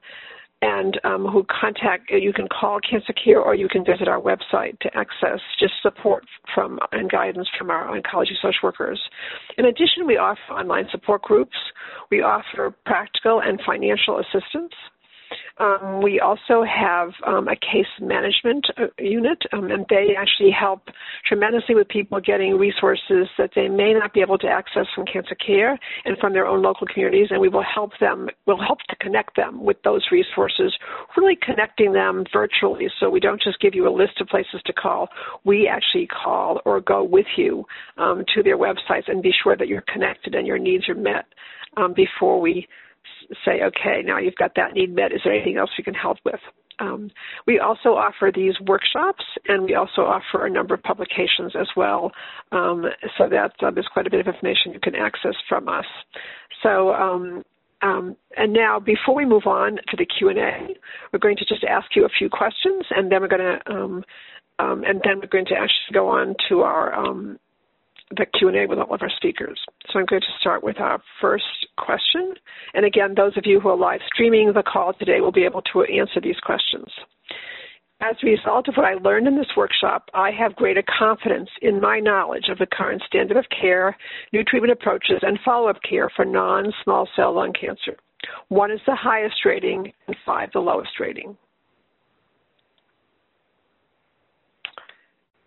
[0.61, 4.77] and um, who contact you can call cancer care or you can visit our website
[4.79, 8.99] to access just support from and guidance from our oncology social workers.
[9.57, 11.55] In addition we offer online support groups.
[12.11, 14.73] We offer practical and financial assistance
[15.59, 20.89] um, we also have um, a case management uh, unit, um, and they actually help
[21.27, 25.35] tremendously with people getting resources that they may not be able to access from cancer
[25.35, 27.27] care and from their own local communities.
[27.29, 30.73] And we will help them, we'll help to connect them with those resources,
[31.17, 32.87] really connecting them virtually.
[32.99, 35.09] So we don't just give you a list of places to call.
[35.43, 37.65] We actually call or go with you
[37.97, 41.25] um, to their websites and be sure that you're connected and your needs are met
[41.77, 42.67] um, before we
[43.45, 45.11] say, okay, now you've got that need met.
[45.11, 46.39] Is there anything else we can help with?
[46.79, 47.11] Um,
[47.45, 52.11] we also offer these workshops, and we also offer a number of publications as well.
[52.51, 52.85] Um,
[53.17, 55.85] so that uh, there's quite a bit of information you can access from us.
[56.63, 56.93] So.
[56.93, 57.43] Um,
[57.81, 60.67] um, and now, before we move on to the Q and A,
[61.13, 64.03] we're going to just ask you a few questions, and then we're going to, um,
[64.59, 66.93] um, and then we're going to actually go on to our
[68.11, 69.59] the Q&A with all of our speakers.
[69.91, 72.33] So I'm going to start with our first question.
[72.73, 75.61] And again, those of you who are live streaming the call today will be able
[75.73, 76.87] to answer these questions.
[78.01, 81.81] As a result of what I learned in this workshop, I have greater confidence in
[81.81, 83.95] my knowledge of the current standard of care,
[84.31, 87.97] new treatment approaches, and follow-up care for non-small cell lung cancer.
[88.47, 91.37] One is the highest rating and five the lowest rating.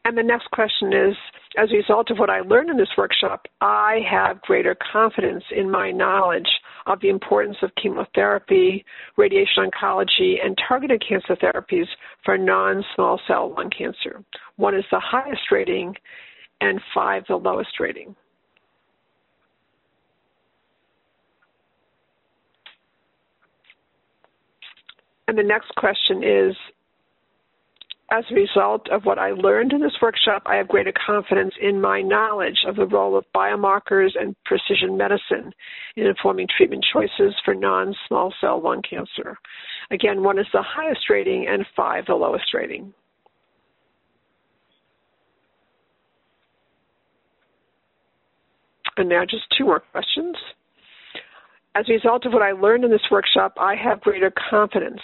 [0.05, 1.17] And the next question is,
[1.57, 5.71] as a result of what I learned in this workshop, I have greater confidence in
[5.71, 6.49] my knowledge
[6.87, 8.85] of the importance of chemotherapy,
[9.17, 11.87] radiation oncology, and targeted cancer therapies
[12.25, 14.25] for non-small cell lung cancer.
[14.57, 15.95] One is the highest rating
[16.61, 18.17] and five the lowest rating.
[25.29, 26.55] And the next question is
[28.13, 31.81] as a result of what I learned in this workshop, I have greater confidence in
[31.81, 35.51] my knowledge of the role of biomarkers and precision medicine
[35.97, 39.39] in informing treatment choices for non small cell lung cancer.
[39.91, 42.93] Again, one is the highest rating and five the lowest rating.
[48.99, 50.37] And now just two more questions.
[51.75, 55.01] As a result of what I learned in this workshop, I have greater confidence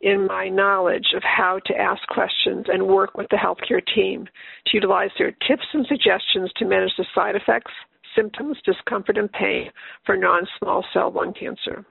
[0.00, 4.26] in my knowledge of how to ask questions and work with the healthcare team
[4.66, 7.72] to utilize their tips and suggestions to manage the side effects,
[8.14, 9.70] symptoms, discomfort, and pain
[10.06, 11.84] for non small cell lung cancer.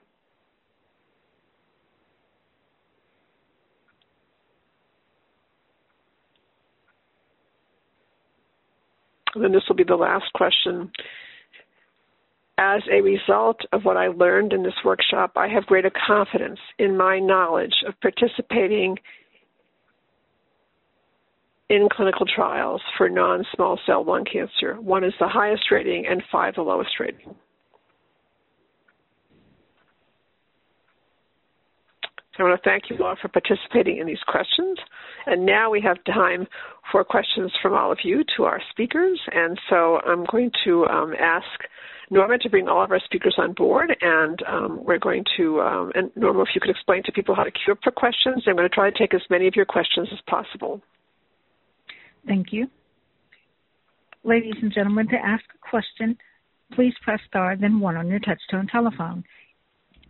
[9.34, 10.90] And then this will be the last question.
[12.60, 16.96] As a result of what I learned in this workshop, I have greater confidence in
[16.96, 18.96] my knowledge of participating
[21.70, 24.80] in clinical trials for non small cell lung cancer.
[24.80, 27.36] One is the highest rating and five the lowest rating.
[32.40, 34.78] I want to thank you all for participating in these questions.
[35.26, 36.46] And now we have time
[36.92, 39.20] for questions from all of you to our speakers.
[39.32, 41.46] And so I'm going to um, ask
[42.10, 45.92] Norma to bring all of our speakers on board, and um, we're going to, um,
[45.94, 48.56] and Norma, if you could explain to people how to queue up for questions, I'm
[48.56, 50.80] going to try to take as many of your questions as possible.
[52.26, 52.68] Thank you.
[54.24, 56.16] Ladies and gentlemen, to ask a question,
[56.72, 59.24] please press star then one on your touchtone telephone.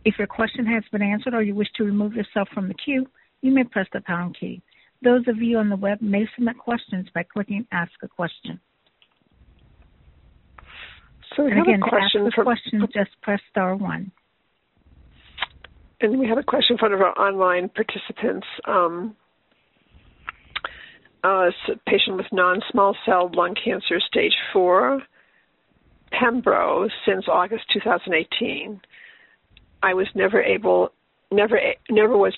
[0.05, 3.07] If your question has been answered or you wish to remove yourself from the queue,
[3.43, 4.63] you may press the pound key.
[5.03, 8.59] Those of you on the web may submit questions by clicking Ask a Question.
[11.37, 14.13] So we and have again, a question to ask a question, just press star one.
[16.01, 18.47] And we have a question from one of our online participants.
[18.67, 19.17] Um,
[21.25, 21.51] uh, a
[21.87, 25.03] patient with non-small cell lung cancer, stage four,
[26.13, 28.81] Pembro, since August 2018.
[29.83, 30.91] I was never able,
[31.31, 31.59] never,
[31.91, 32.37] never was,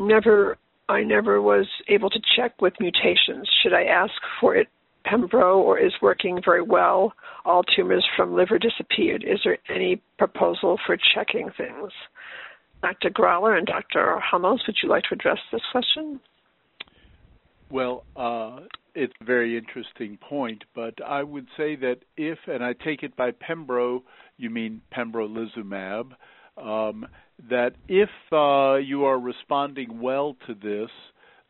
[0.00, 0.56] never,
[0.88, 3.48] I never was able to check with mutations.
[3.62, 4.68] Should I ask for it
[5.06, 7.12] Pembro or is working very well.
[7.44, 9.24] All tumors from liver disappeared.
[9.26, 11.92] Is there any proposal for checking things?
[12.82, 13.10] Dr.
[13.10, 14.20] Gralla and Dr.
[14.20, 16.20] Halmos, would you like to address this question?
[17.70, 18.60] Well, uh,
[18.94, 23.16] it's a very interesting point, but I would say that if, and I take it
[23.16, 24.02] by Pembro,
[24.36, 26.12] you mean pembrolizumab,
[26.56, 27.06] um,
[27.48, 30.90] that if uh, you are responding well to this,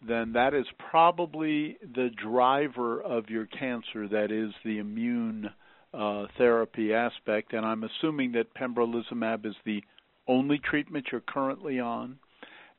[0.07, 5.51] then that is probably the driver of your cancer, that is the immune
[5.93, 7.53] uh, therapy aspect.
[7.53, 9.83] And I'm assuming that pembrolizumab is the
[10.27, 12.19] only treatment you're currently on.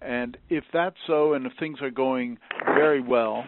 [0.01, 3.45] And if that's so, and if things are going very well,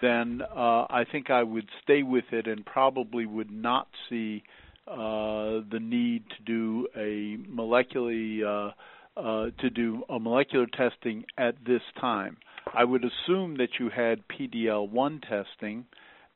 [0.00, 4.42] then uh, I think I would stay with it and probably would not see
[4.86, 8.72] uh, the need to do a molecularly uh,
[9.20, 12.36] uh, to do a molecular testing at this time.
[12.74, 15.86] I would assume that you had PDL1 testing,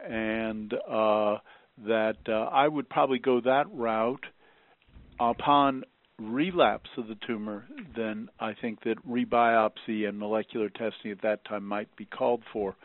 [0.01, 1.39] and uh,
[1.87, 4.25] that uh, I would probably go that route
[5.21, 5.85] upon
[6.19, 7.65] relapse of the tumor,
[7.97, 12.77] then I think that rebiopsy and molecular testing at that time might be called for.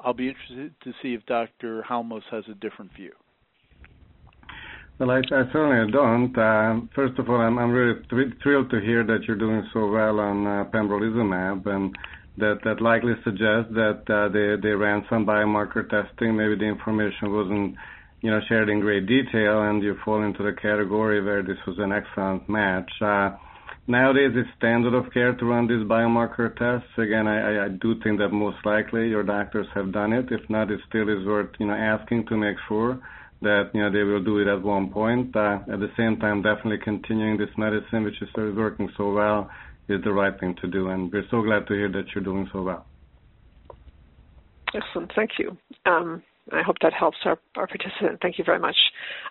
[0.00, 1.84] I'll be interested to see if Dr.
[1.88, 3.12] Halmos has a different view.
[4.98, 6.36] Well, I, I certainly don't.
[6.36, 9.88] Uh, first of all, I'm, I'm really th- thrilled to hear that you're doing so
[9.88, 11.96] well on uh, pembrolizumab, and
[12.38, 16.36] that that likely suggests that uh, they they ran some biomarker testing.
[16.36, 17.76] Maybe the information wasn't
[18.20, 21.76] you know, shared in great detail, and you fall into the category where this was
[21.78, 22.90] an excellent match.
[23.00, 23.30] Uh,
[23.86, 26.90] nowadays, it's standard of care to run these biomarker tests.
[26.98, 30.26] Again, I, do think that most likely your doctors have done it.
[30.30, 32.98] If not, it still is worth you know asking to make sure
[33.40, 35.36] that you know they will do it at one point.
[35.36, 39.48] Uh, at the same time, definitely continuing this medicine, which is working so well,
[39.88, 40.88] is the right thing to do.
[40.88, 42.86] And we're so glad to hear that you're doing so well.
[44.74, 45.56] Excellent, thank you.
[45.86, 46.22] Um,
[46.52, 48.20] I hope that helps our, our participant.
[48.20, 48.76] Thank you very much.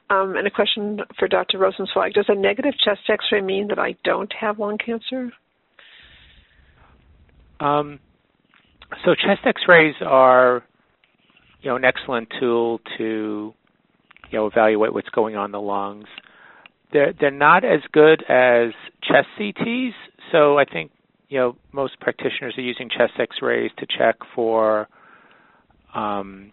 [0.09, 1.57] Um, and a question for Dr.
[1.57, 2.13] Rosenzweig.
[2.13, 5.31] Does a negative chest x-ray mean that I don't have lung cancer?
[7.59, 7.99] Um,
[9.03, 10.63] so chest x-rays are,
[11.61, 13.53] you know, an excellent tool to,
[14.29, 16.07] you know, evaluate what's going on in the lungs.
[16.93, 18.71] They're, they're not as good as
[19.03, 19.91] chest CTs,
[20.31, 20.91] so I think,
[21.29, 24.87] you know, most practitioners are using chest x-rays to check for
[25.93, 26.51] um,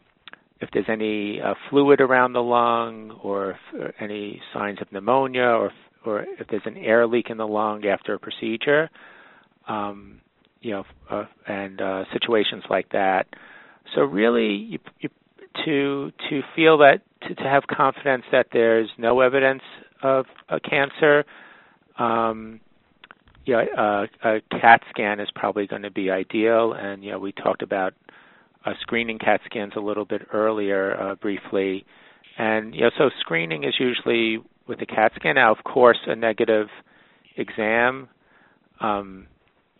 [0.60, 5.66] if there's any uh, fluid around the lung or if, any signs of pneumonia or
[5.66, 5.72] if,
[6.04, 8.90] or if there's an air leak in the lung after a procedure,
[9.68, 10.20] um,
[10.60, 13.26] you know, uh, and uh, situations like that.
[13.94, 15.08] So really, you, you,
[15.64, 19.62] to to feel that to, to have confidence that there's no evidence
[20.02, 21.24] of a cancer,
[21.98, 22.60] um,
[23.46, 26.72] yeah, uh, a CAT scan is probably going to be ideal.
[26.72, 27.94] And you know, we talked about
[28.64, 31.84] uh, screening CAT scans a little bit earlier uh, briefly.
[32.38, 35.34] And you know, so screening is usually with a CAT scan.
[35.34, 36.68] Now, of course, a negative
[37.36, 38.08] exam,
[38.80, 39.26] um,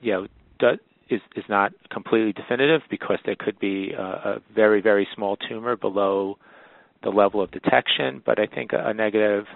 [0.01, 0.27] you know,
[1.09, 5.77] is is not completely definitive because there could be a, a very very small tumor
[5.77, 6.39] below
[7.03, 8.23] the level of detection.
[8.25, 9.47] But I think a, a negative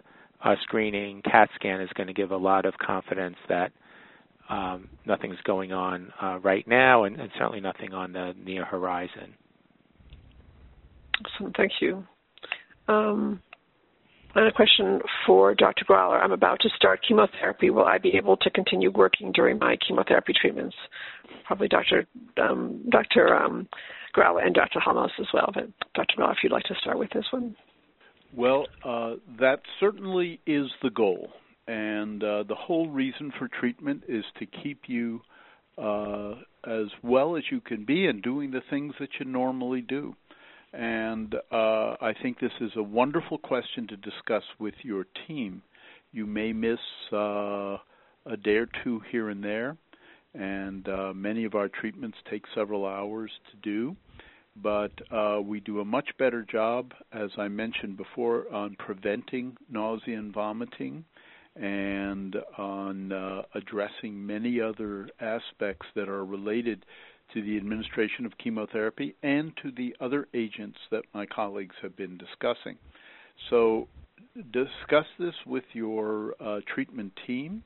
[0.42, 3.72] uh, screening CAT scan is going to give a lot of confidence that
[4.48, 9.34] um, nothing's going on uh, right now, and, and, certainly nothing on the near horizon.
[11.24, 12.04] Awesome, thank you.
[12.86, 13.42] Um,
[14.34, 15.84] and a question for Dr.
[15.84, 16.22] Gralla.
[16.22, 17.70] I'm about to start chemotherapy.
[17.70, 20.76] Will I be able to continue working during my chemotherapy treatments?
[21.46, 22.06] Probably Dr.
[22.40, 23.34] Um, Dr.
[23.34, 23.68] Um,
[24.16, 24.80] Gralla and Dr.
[24.80, 25.50] Halmos as well.
[25.52, 26.14] But Dr.
[26.18, 27.56] Gralla, if you'd like to start with this one.
[28.34, 31.30] Well, uh, that certainly is the goal.
[31.68, 35.20] And uh, the whole reason for treatment is to keep you
[35.76, 40.16] uh, as well as you can be and doing the things that you normally do.
[40.72, 45.62] And uh, I think this is a wonderful question to discuss with your team.
[46.10, 46.78] You may miss
[47.12, 47.76] uh,
[48.24, 49.76] a day or two here and there,
[50.34, 53.94] and uh, many of our treatments take several hours to do.
[54.56, 60.18] But uh, we do a much better job, as I mentioned before, on preventing nausea
[60.18, 61.04] and vomiting
[61.60, 66.84] and on uh, addressing many other aspects that are related
[67.34, 72.16] to the administration of chemotherapy and to the other agents that my colleagues have been
[72.16, 72.76] discussing.
[73.50, 73.88] So,
[74.52, 77.62] discuss this with your uh, treatment team.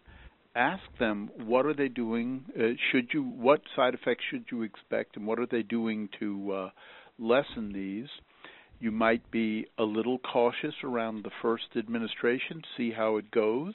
[0.54, 2.44] Ask them what are they doing.
[2.58, 6.52] Uh, should you what side effects should you expect, and what are they doing to
[6.52, 6.70] uh,
[7.18, 8.08] lessen these?
[8.82, 13.74] You might be a little cautious around the first administration, see how it goes.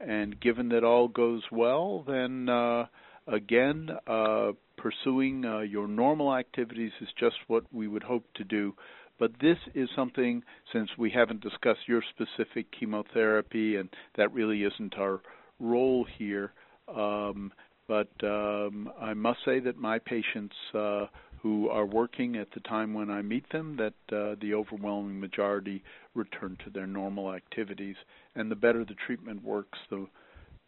[0.00, 2.86] And given that all goes well, then uh,
[3.28, 8.74] again, uh, pursuing uh, your normal activities is just what we would hope to do.
[9.20, 10.42] But this is something,
[10.72, 15.20] since we haven't discussed your specific chemotherapy, and that really isn't our
[15.60, 16.54] role here.
[16.88, 17.52] Um,
[17.86, 21.06] but um, I must say that my patients uh,
[21.42, 25.82] who are working at the time when I meet them that uh, the overwhelming majority
[26.14, 27.96] return to their normal activities.
[28.34, 30.06] And the better the treatment works, the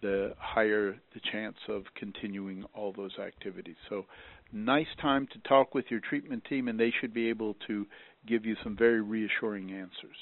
[0.00, 3.76] the higher the chance of continuing all those activities.
[3.88, 4.04] So,
[4.52, 7.86] nice time to talk with your treatment team, and they should be able to
[8.26, 10.16] give you some very reassuring answers.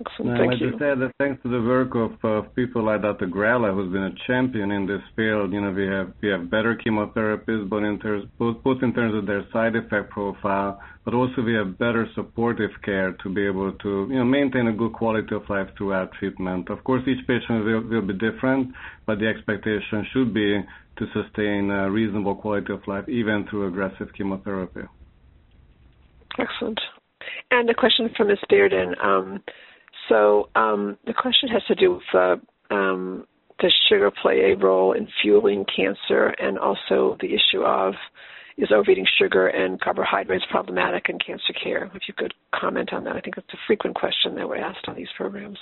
[0.00, 0.38] Excellent.
[0.38, 0.70] Thank I you.
[0.70, 3.28] just add that thanks to the work of uh, people like Dr.
[3.28, 6.76] Gralla, who's been a champion in this field, you know, we have we have better
[6.84, 11.42] chemotherapies, both in terms both, both in terms of their side effect profile, but also
[11.42, 15.34] we have better supportive care to be able to you know maintain a good quality
[15.34, 16.70] of life throughout treatment.
[16.70, 18.74] Of course, each patient will, will be different,
[19.06, 20.60] but the expectation should be
[20.96, 24.82] to sustain a reasonable quality of life even through aggressive chemotherapy.
[26.38, 26.80] Excellent.
[27.50, 28.38] And a question from Ms.
[28.50, 29.02] Bearden.
[29.02, 29.42] Um,
[30.08, 32.36] so um, the question has to do with uh,
[32.74, 33.26] um,
[33.60, 37.94] does sugar play a role in fueling cancer, and also the issue of
[38.56, 41.90] is overeating sugar and carbohydrates problematic in cancer care?
[41.94, 44.86] If you could comment on that, I think it's a frequent question that we're asked
[44.86, 45.58] on these programs.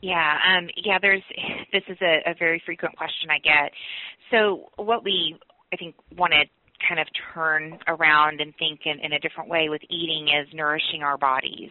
[0.00, 0.98] Yeah, um, yeah.
[1.00, 1.22] There's
[1.72, 3.72] this is a, a very frequent question I get.
[4.30, 5.36] So what we
[5.72, 6.44] I think want to
[6.88, 11.02] kind of turn around and think in, in a different way with eating is nourishing
[11.02, 11.70] our bodies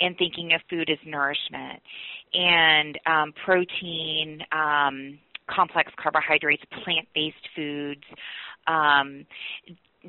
[0.00, 1.80] and thinking of food as nourishment
[2.32, 8.04] and um, protein, um, complex carbohydrates, plant-based foods,
[8.66, 9.26] um,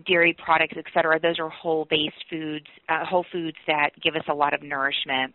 [0.07, 1.19] dairy products, et cetera.
[1.19, 5.33] Those are whole-based foods, uh, whole foods that give us a lot of nourishment.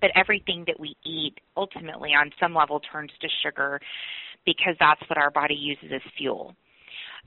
[0.00, 3.80] But everything that we eat ultimately on some level turns to sugar
[4.46, 6.54] because that's what our body uses as fuel.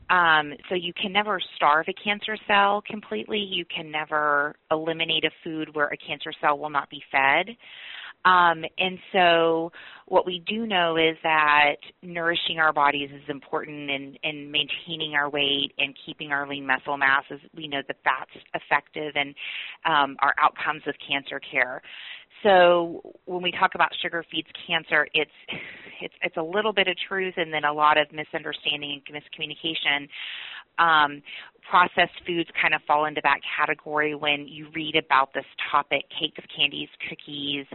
[0.09, 3.39] Um, so you can never starve a cancer cell completely.
[3.39, 7.55] You can never eliminate a food where a cancer cell will not be fed.
[8.23, 9.71] Um, and so
[10.05, 15.71] what we do know is that nourishing our bodies is important in maintaining our weight
[15.77, 17.23] and keeping our lean muscle mass.
[17.31, 19.33] is we know that that's effective and
[19.85, 21.81] um, our outcomes of cancer care.
[22.43, 25.31] So when we talk about sugar feeds cancer, it's
[26.01, 30.07] it's it's a little bit of truth and then a lot of misunderstanding and miscommunication.
[30.79, 31.21] Um,
[31.69, 36.43] processed foods kind of fall into that category when you read about this topic: cakes,
[36.55, 37.65] candies, cookies,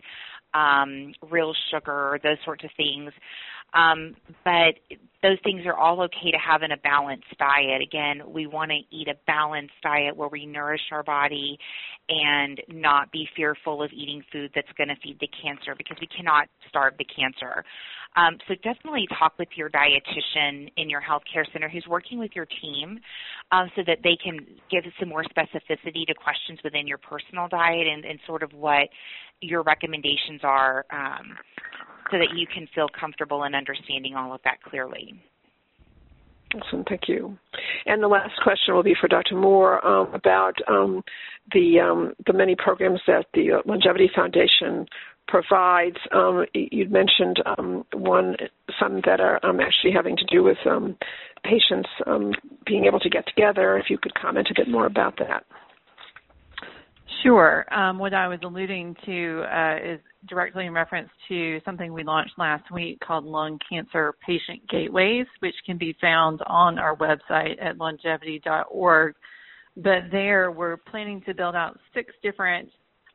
[0.54, 3.12] um, real sugar, those sorts of things.
[3.74, 4.74] Um, but
[5.22, 7.82] those things are all okay to have in a balanced diet.
[7.82, 11.58] Again, we want to eat a balanced diet where we nourish our body
[12.08, 16.06] and not be fearful of eating food that's going to feed the cancer because we
[16.06, 17.64] cannot starve the cancer.
[18.14, 22.46] Um, so definitely talk with your dietitian in your healthcare center who's working with your
[22.62, 22.98] team
[23.52, 24.38] um, so that they can
[24.70, 28.88] give some more specificity to questions within your personal diet and, and sort of what
[29.40, 31.36] your recommendations are um,
[32.10, 35.20] so that you can feel comfortable in understanding all of that clearly.
[36.54, 37.36] Awesome, thank you.
[37.86, 39.34] And the last question will be for Dr.
[39.34, 41.02] Moore um, about um,
[41.52, 44.86] the um, the many programs that the LUNGevity Foundation
[45.26, 45.96] provides.
[46.12, 48.36] Um, you'd mentioned um, one,
[48.80, 50.58] some that are um, actually having to do with
[51.42, 51.88] patients
[52.64, 53.76] being able to get together.
[53.76, 55.44] If you could comment a bit more about that.
[57.22, 57.64] Sure.
[57.72, 62.34] Um, what I was alluding to uh, is directly in reference to something we launched
[62.36, 67.78] last week called Lung Cancer Patient Gateways, which can be found on our website at
[67.78, 69.14] lungevity.org.
[69.76, 72.70] But there, we're planning to build out six different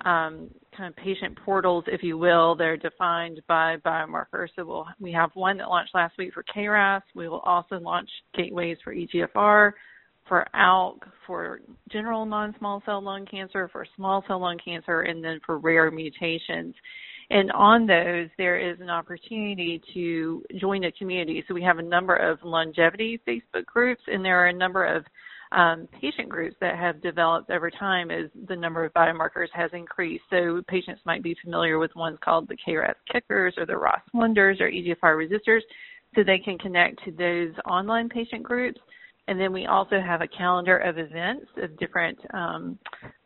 [0.06, 2.56] um, kind of patient portals, if you will.
[2.56, 4.48] They're defined by biomarkers.
[4.56, 7.02] So we'll, we have one that launched last week for KRAS.
[7.14, 9.74] We will also launch gateways for EGFR
[10.32, 11.60] for ALK, for
[11.92, 16.74] general non-small cell lung cancer, for small cell lung cancer, and then for rare mutations.
[17.30, 21.44] And on those, there is an opportunity to join a community.
[21.50, 25.04] So we have a number of LUNGevity Facebook groups, and there are a number of
[25.52, 30.24] um, patient groups that have developed over time as the number of biomarkers has increased.
[30.30, 34.62] So patients might be familiar with ones called the KRAS kickers or the ROS wonders
[34.62, 34.96] or EGFR
[35.28, 35.60] resistors,
[36.16, 38.80] so they can connect to those online patient groups
[39.28, 42.78] and then we also have a calendar of events of different um,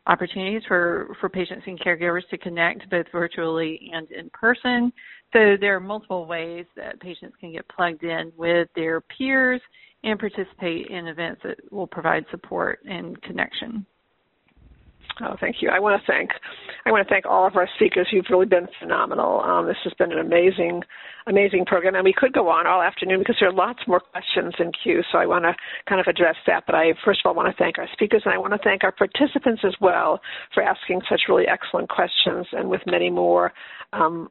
[0.06, 4.92] opportunities for, for patients and caregivers to connect both virtually and in person.
[5.32, 9.60] So there are multiple ways that patients can get plugged in with their peers
[10.04, 13.84] and participate in events that will provide support and connection.
[15.22, 15.70] Oh, thank you.
[15.70, 16.30] I want to thank
[16.84, 18.08] I want to thank all of our speakers.
[18.12, 19.40] You've really been phenomenal.
[19.40, 20.82] Um, this has been an amazing,
[21.26, 24.54] amazing program, and we could go on all afternoon because there are lots more questions
[24.58, 25.02] in queue.
[25.10, 25.54] So I want to
[25.88, 26.64] kind of address that.
[26.66, 28.84] But I first of all want to thank our speakers, and I want to thank
[28.84, 30.20] our participants as well
[30.52, 33.52] for asking such really excellent questions, and with many more
[33.94, 34.28] um,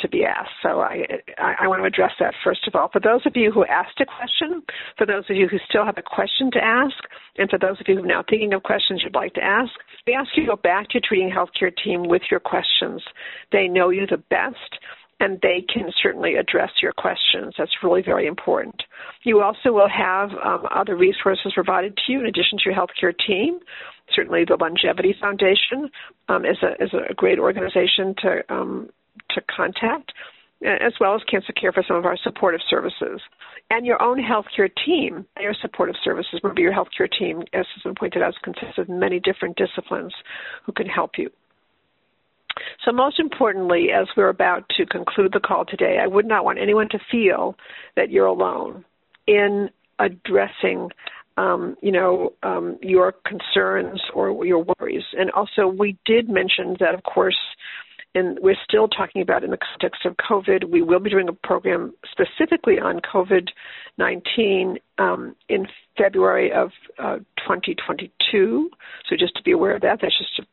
[0.00, 0.50] to be asked.
[0.62, 1.04] So I,
[1.38, 2.88] I, I, want to address that first of all.
[2.92, 4.62] For those of you who asked a question,
[4.96, 6.96] for those of you who still have a question to ask,
[7.36, 9.72] and for those of you who are now thinking of questions you'd like to ask,
[10.06, 13.02] we ask you to go back to your treating healthcare team with your questions.
[13.52, 14.78] They know you the best
[15.20, 17.54] and they can certainly address your questions.
[17.58, 18.82] That's really very important.
[19.24, 23.14] You also will have um, other resources provided to you in addition to your healthcare
[23.26, 23.58] team.
[24.14, 25.90] Certainly, the LUNGevity Foundation
[26.28, 28.88] um, is, a, is a great organization to um,
[29.30, 30.12] to contact,
[30.64, 33.20] as well as Cancer Care for some of our supportive services.
[33.70, 36.40] And your own healthcare team, their supportive services.
[36.42, 40.14] Remember, your healthcare team, as has been pointed out, consists of many different disciplines
[40.64, 41.30] who can help you.
[42.84, 46.58] So, most importantly, as we're about to conclude the call today, I would not want
[46.58, 47.56] anyone to feel
[47.96, 48.84] that you're alone
[49.26, 50.90] in addressing,
[51.36, 55.04] um, you know, um, your concerns or your worries.
[55.16, 57.38] And also, we did mention that, of course,
[58.14, 60.68] and we're still talking about in the context of COVID.
[60.68, 63.48] We will be doing a program specifically on COVID
[63.98, 68.70] 19 um, in February of uh, 2022.
[69.08, 70.48] So just to be aware of that, that's just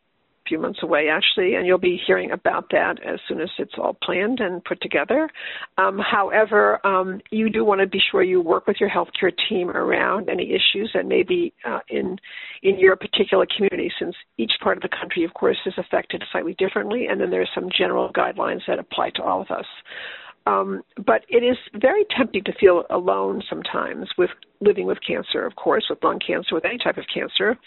[0.48, 3.98] few months away actually, and you'll be hearing about that as soon as it's all
[4.04, 5.30] planned and put together.
[5.78, 9.70] Um, however, um, you do want to be sure you work with your healthcare team
[9.70, 12.18] around any issues that may be uh, in
[12.64, 16.56] in your particular community, since each part of the country, of course, is affected slightly
[16.58, 19.66] differently, and then there are some general guidelines that apply to all of us.
[20.48, 24.30] Um, but it is very tempting to feel alone sometimes with
[24.62, 27.58] living with cancer, of course, with lung cancer, with any type of cancer.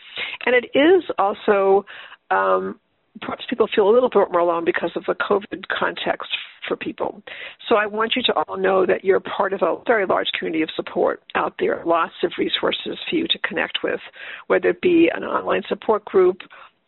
[0.47, 1.85] And it is also
[2.31, 2.79] um,
[3.21, 6.29] perhaps people feel a little bit more alone because of the COVID context
[6.67, 7.23] for people.
[7.69, 10.63] So I want you to all know that you're part of a very large community
[10.63, 14.01] of support out there, lots of resources for you to connect with,
[14.49, 16.43] whether it be an online support group,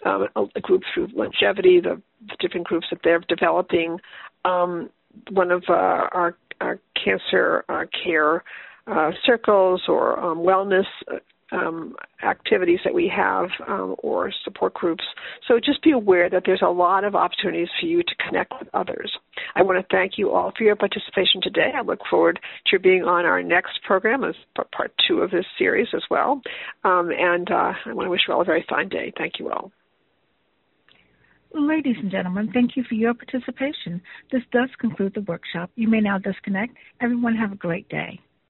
[0.04, 3.98] um, a, group through LUNGevity, the, the, different groups that they're developing,
[4.44, 4.90] um,
[5.30, 8.44] one of uh, our, our, cancer uh, care
[8.86, 11.16] uh, circles or um, wellness uh,
[11.52, 11.94] um,
[12.24, 15.04] activities that we have um, or support groups.
[15.48, 18.68] So just be aware that there's a lot of opportunities for you to connect with
[18.74, 19.12] others.
[19.54, 21.72] I want to thank you all for your participation today.
[21.76, 22.38] I look forward
[22.68, 24.34] to being on our next program as
[24.72, 26.40] part two of this series as well.
[26.84, 29.12] Um, and uh, I want to wish you all a very fine day.
[29.16, 29.72] Thank you all.
[31.52, 34.00] Ladies and gentlemen, thank you for your participation.
[34.30, 35.70] This does conclude the workshop.
[35.74, 36.76] You may now disconnect.
[37.00, 38.20] Everyone have a great day.